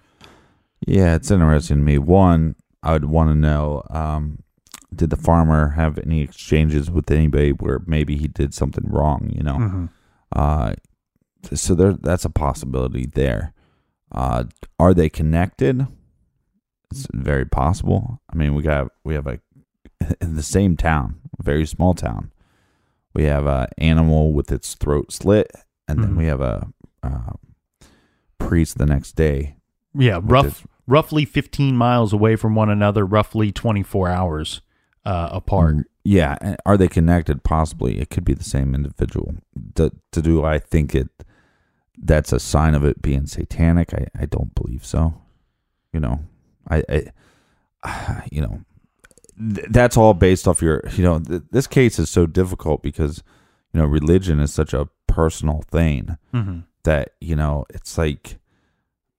[0.85, 1.97] Yeah, it's interesting to me.
[1.97, 4.42] One, I would want to know: um,
[4.95, 9.29] Did the farmer have any exchanges with anybody where maybe he did something wrong?
[9.33, 9.85] You know, Mm-hmm.
[10.35, 10.73] uh,
[11.53, 13.53] so there, that's a possibility there.
[14.11, 14.45] Uh,
[14.79, 15.87] are they connected?
[16.91, 18.21] It's very possible.
[18.31, 19.39] I mean, we got we have a
[20.21, 22.31] in the same town, a very small town.
[23.15, 25.51] We have a animal with its throat slit,
[25.87, 26.17] and then Mhm.
[26.17, 26.67] we have a
[27.03, 27.33] uh,
[28.37, 29.57] priest the next day.
[29.93, 34.61] Yeah, rough is- roughly 15 miles away from one another, roughly 24 hours
[35.05, 35.75] uh, apart.
[35.75, 37.43] Mm, Yeah, are they connected?
[37.43, 39.35] Possibly, it could be the same individual.
[39.75, 41.09] Do, to do I think it?
[41.97, 43.93] That's a sign of it being satanic.
[43.93, 45.13] I, I don't believe so.
[45.93, 46.19] You know,
[46.69, 46.83] I,
[47.83, 48.61] I you know,
[49.55, 50.81] th- that's all based off your.
[50.95, 53.23] You know, th- this case is so difficult because
[53.73, 56.59] you know religion is such a personal thing Mm-hmm.
[56.83, 58.39] that you know it's like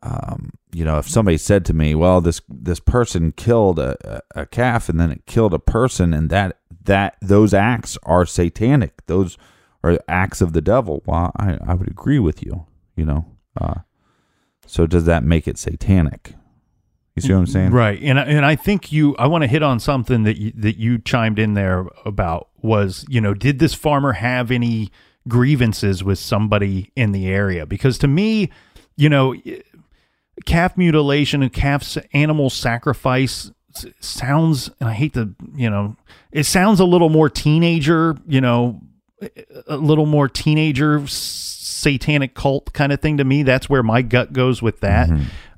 [0.04, 4.46] um you know if somebody said to me well this this person killed a, a
[4.46, 9.36] calf and then it killed a person and that that those acts are satanic those
[9.82, 13.24] are acts of the devil well i i would agree with you you know
[13.60, 13.80] uh
[14.66, 16.34] so does that make it satanic
[17.16, 19.14] you see what i'm saying Right, and and I think you.
[19.18, 23.06] I want to hit on something that you, that you chimed in there about was
[23.08, 24.90] you know did this farmer have any
[25.28, 27.66] grievances with somebody in the area?
[27.66, 28.50] Because to me,
[28.96, 29.32] you know,
[30.44, 33.50] calf mutilation and calf animal sacrifice
[34.00, 35.96] sounds, and I hate to, you know,
[36.32, 38.80] it sounds a little more teenager, you know,
[39.66, 43.42] a little more teenager satanic cult kind of thing to me.
[43.42, 45.08] That's where my gut goes with that.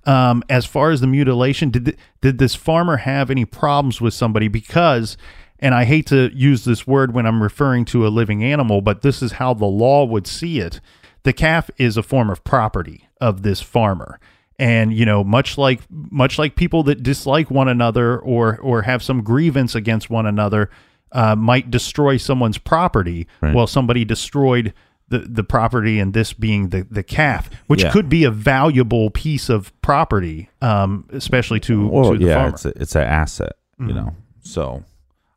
[0.04, 4.14] Um, as far as the mutilation, did th- did this farmer have any problems with
[4.14, 4.46] somebody?
[4.46, 5.16] Because,
[5.58, 9.02] and I hate to use this word when I'm referring to a living animal, but
[9.02, 10.80] this is how the law would see it.
[11.24, 14.20] The calf is a form of property of this farmer,
[14.58, 19.02] and you know, much like much like people that dislike one another or or have
[19.02, 20.70] some grievance against one another,
[21.12, 23.26] uh, might destroy someone's property.
[23.40, 23.54] Right.
[23.54, 24.72] Well, somebody destroyed
[25.08, 27.92] the, the property, and this being the, the calf, which Yeah.
[27.92, 32.48] could be a valuable piece of property, um, especially to, well to the yeah farmer.
[32.54, 33.94] it's a, it's an asset you Mhm.
[33.94, 34.82] know so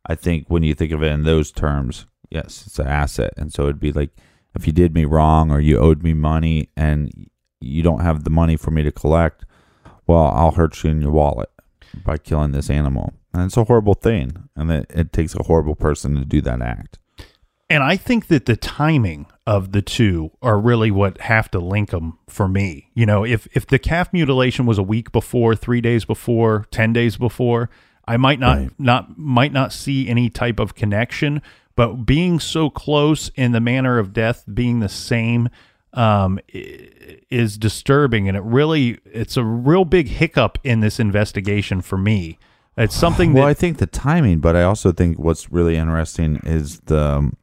[0.05, 3.51] i think when you think of it in those terms yes it's an asset and
[3.53, 4.11] so it'd be like
[4.55, 7.11] if you did me wrong or you owed me money and
[7.61, 9.45] you don't have the money for me to collect
[10.07, 11.49] well i'll hurt you in your wallet
[12.05, 15.75] by killing this animal and it's a horrible thing and it, it takes a horrible
[15.75, 16.97] person to do that act
[17.71, 21.91] And I think that the timing of the two are really what have to link
[21.91, 22.89] them for me.
[22.95, 26.93] You know, if if the calf mutilation was a week before, three days before, ten
[26.93, 27.69] days before,
[28.07, 28.71] I might not Right.
[28.79, 31.43] not might not see any type of connection.
[31.75, 35.49] But being so close in the manner of death being the same
[35.93, 36.89] um, i-
[37.29, 42.37] is disturbing, and it really it's a real big hiccup in this investigation for me.
[42.77, 46.37] It's something well that i think the timing but i also think what's really interesting
[46.45, 47.35] is the um,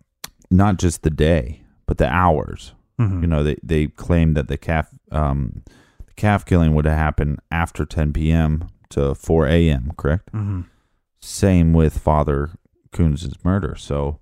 [0.50, 3.20] not just the day but the hours Mhm.
[3.20, 5.62] you know they they claimed that the calf um
[6.06, 8.68] the calf killing would have happened after 10 p.m.
[8.88, 9.92] to 4 a.m.
[9.98, 10.64] correct Mhm.
[11.20, 12.52] same with father
[12.92, 14.18] Kunz' murder so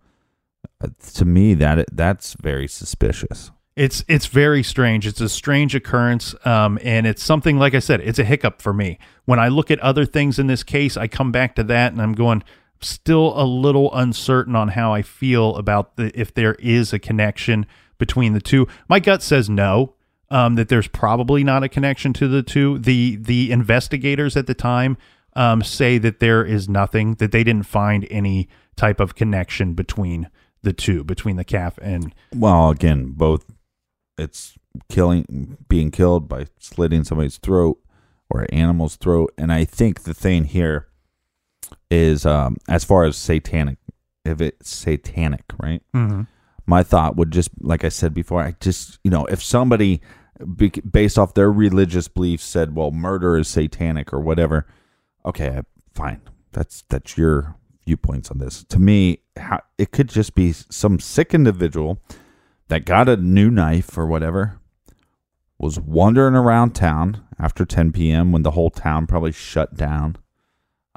[0.83, 5.05] uh, to me that that's very suspicious It's it's very strange.
[5.05, 8.01] It's a strange occurrence, um, and it's something like I said.
[8.03, 8.99] It's a hiccup for me.
[9.25, 12.01] When I look at other things in this case, I come back to that, and
[12.01, 12.45] I'm going
[12.81, 17.67] still a little uncertain on how I feel about the if there is a connection
[17.99, 18.69] between the two.
[18.89, 19.95] My gut says no.
[20.31, 22.79] Um, that there's probably not a connection to the two.
[22.79, 24.97] The the investigators at the time
[25.35, 27.15] um, say that there is nothing.
[27.17, 30.31] That they didn't find any type of connection between
[30.63, 33.45] the two, between the calf and well again both
[34.19, 34.55] it's
[34.89, 37.79] killing being killed by slitting somebody's throat
[38.31, 39.33] or an animal's throat.
[39.39, 40.89] And i think the thing here
[41.91, 43.79] is um as far as satanic
[44.25, 45.83] if it's satanic right?
[46.67, 50.01] My thought would just like i said before i just you know if somebody
[50.57, 54.67] be, based off their religious beliefs said well murder is satanic or whatever
[55.25, 55.61] okay
[55.95, 56.21] fine.
[56.53, 58.65] That's that's your viewpoints on this.
[58.65, 62.01] To me how, it could just be some sick individual
[62.69, 64.59] that got a new knife or whatever
[65.59, 70.17] was wandering around town after 10 p.m when the whole town probably shut down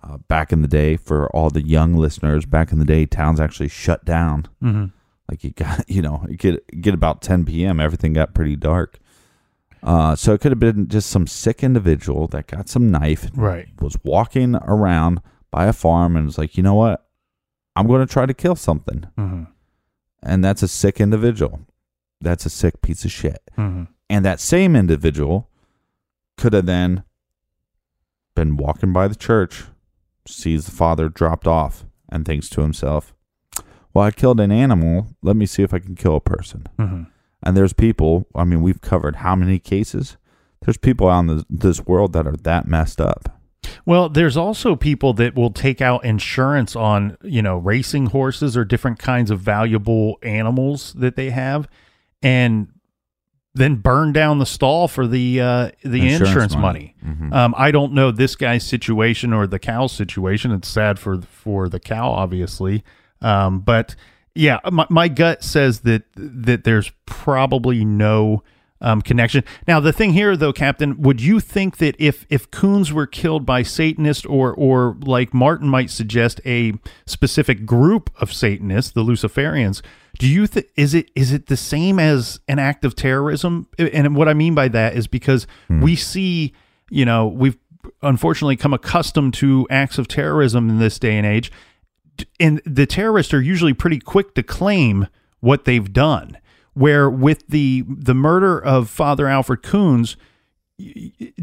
[0.04, 3.40] uh, back in the day for all the young listeners back in the day towns
[3.40, 4.86] actually shut down Mm-hmm.
[5.30, 9.00] like you got you know you get get about 10 p.m everything got pretty dark
[9.84, 13.68] uh, so it could have been just some sick individual that got some knife Right.
[13.80, 15.22] was walking around
[15.52, 17.04] by a farm and was like you know what
[17.76, 19.06] I'm going to try to kill something.
[19.20, 19.44] Mm-hmm.
[20.28, 21.62] And that's a sick individual.
[22.20, 23.42] That's a sick piece of shit.
[23.58, 23.86] Mm-hmm.
[24.10, 25.50] And that same individual
[26.38, 27.04] could have then
[28.36, 29.64] been walking by the church,
[30.28, 33.14] sees the father dropped off, and thinks to himself,
[33.94, 35.08] Well, I killed an animal.
[35.22, 36.68] Let me see if I can kill a person.
[36.78, 37.04] Mm-hmm.
[37.44, 40.18] And there's people, I mean, we've covered how many cases?
[40.66, 43.37] There's people out in this, this world that are that messed up.
[43.86, 48.66] Well, there's also people that will take out insurance on, you know, racing horses or
[48.66, 51.68] different kinds of valuable animals that they have
[52.22, 52.68] and
[53.54, 56.96] then burn down the stall for the uh, the insurance, Insurance money.
[57.02, 57.16] money.
[57.16, 57.34] Mhm.
[57.34, 60.52] Um, I don't know this guy's situation or the cow's situation.
[60.52, 62.84] It's sad for for the cow, obviously.
[63.22, 63.96] Um, but
[64.36, 68.44] yeah, my, my gut says that that there's probably no
[68.82, 69.44] um, connection.
[69.68, 73.46] Now, the thing here, though, Captain, would you think that if if Kunz were killed
[73.46, 76.74] by Satanists, or or like Martin might suggest, a
[77.06, 79.82] specific group of Satanists, the Luciferians,
[80.20, 83.68] do you think is it is it the same as an act of terrorism?
[83.78, 86.54] And what I mean by that is because we see,
[86.90, 87.58] you know, we've
[88.02, 91.52] unfortunately come accustomed to acts of terrorism in this day and age
[92.40, 95.08] and the terrorists are usually pretty quick to claim
[95.40, 96.38] what they've done.
[96.78, 100.16] Where with the the murder of Father Alfred Kunz,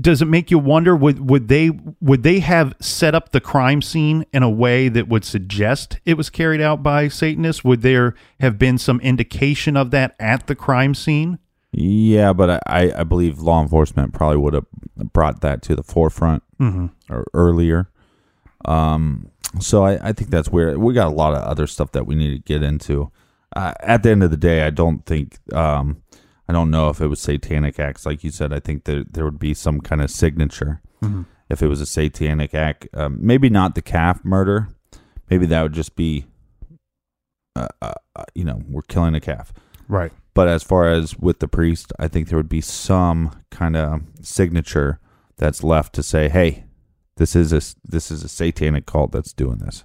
[0.01, 1.71] does it make you wonder would would they
[2.01, 6.17] would they have set up the crime scene in a way that would suggest it
[6.17, 7.65] was carried out by Satanists?
[7.65, 11.41] Would there have been some indication of that at the crime scene?
[11.73, 14.67] Yeah, but I, I believe law enforcement probably would have
[15.13, 16.45] brought that to the forefront
[17.11, 17.91] or earlier.
[18.65, 19.31] Um,
[19.61, 20.79] so I, I think that's weird.
[20.79, 23.11] We got a lot of other stuff that we need to get into.
[23.55, 26.03] Uh, at the end of the day, I don't think um,
[26.49, 28.53] I don't know if it was satanic acts, like you said.
[28.53, 30.83] I think that there would be some kind of signature
[31.49, 32.89] if it was a satanic act.
[32.95, 34.69] Um, maybe not the calf murder.
[35.31, 36.27] Maybe that would just be,
[37.57, 39.53] uh, uh, uh, you know, we're killing a calf.
[39.89, 40.13] Right.
[40.35, 44.03] But as far as with the priest, I think there would be some kind of
[44.21, 44.99] signature
[45.37, 46.65] that's left to say, "Hey,
[47.17, 49.85] this is a this is a satanic cult that's doing this."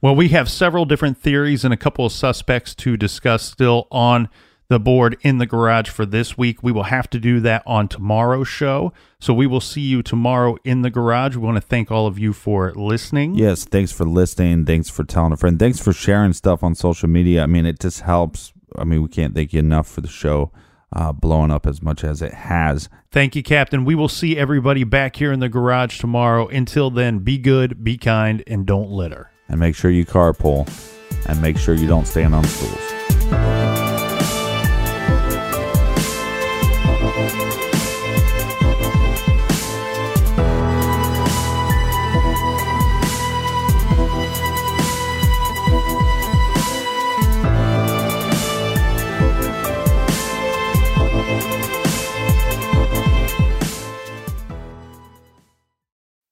[0.00, 4.28] Well, we have several different theories and a couple of suspects to discuss still on
[4.68, 6.62] the board in the garage for this week.
[6.62, 8.92] We will have to do that on tomorrow's show.
[9.20, 11.36] So we will see you tomorrow in the garage.
[11.36, 13.36] We want to thank all of you for listening.
[13.36, 14.66] Yes, thanks for listening.
[14.66, 15.58] Thanks for telling a friend.
[15.58, 17.42] Thanks for sharing stuff on social media.
[17.42, 18.52] I mean, it just helps.
[18.76, 20.52] I mean, we can't thank you enough for the show
[20.92, 22.88] uh, blowing up as much as it has.
[23.10, 23.84] Thank you, Captain.
[23.84, 26.48] We will see everybody back here in the garage tomorrow.
[26.48, 29.30] Until then, be good, be kind, and don't litter.
[29.48, 30.68] And make sure you carpool,
[31.28, 33.55] and make sure you don't stand on stools.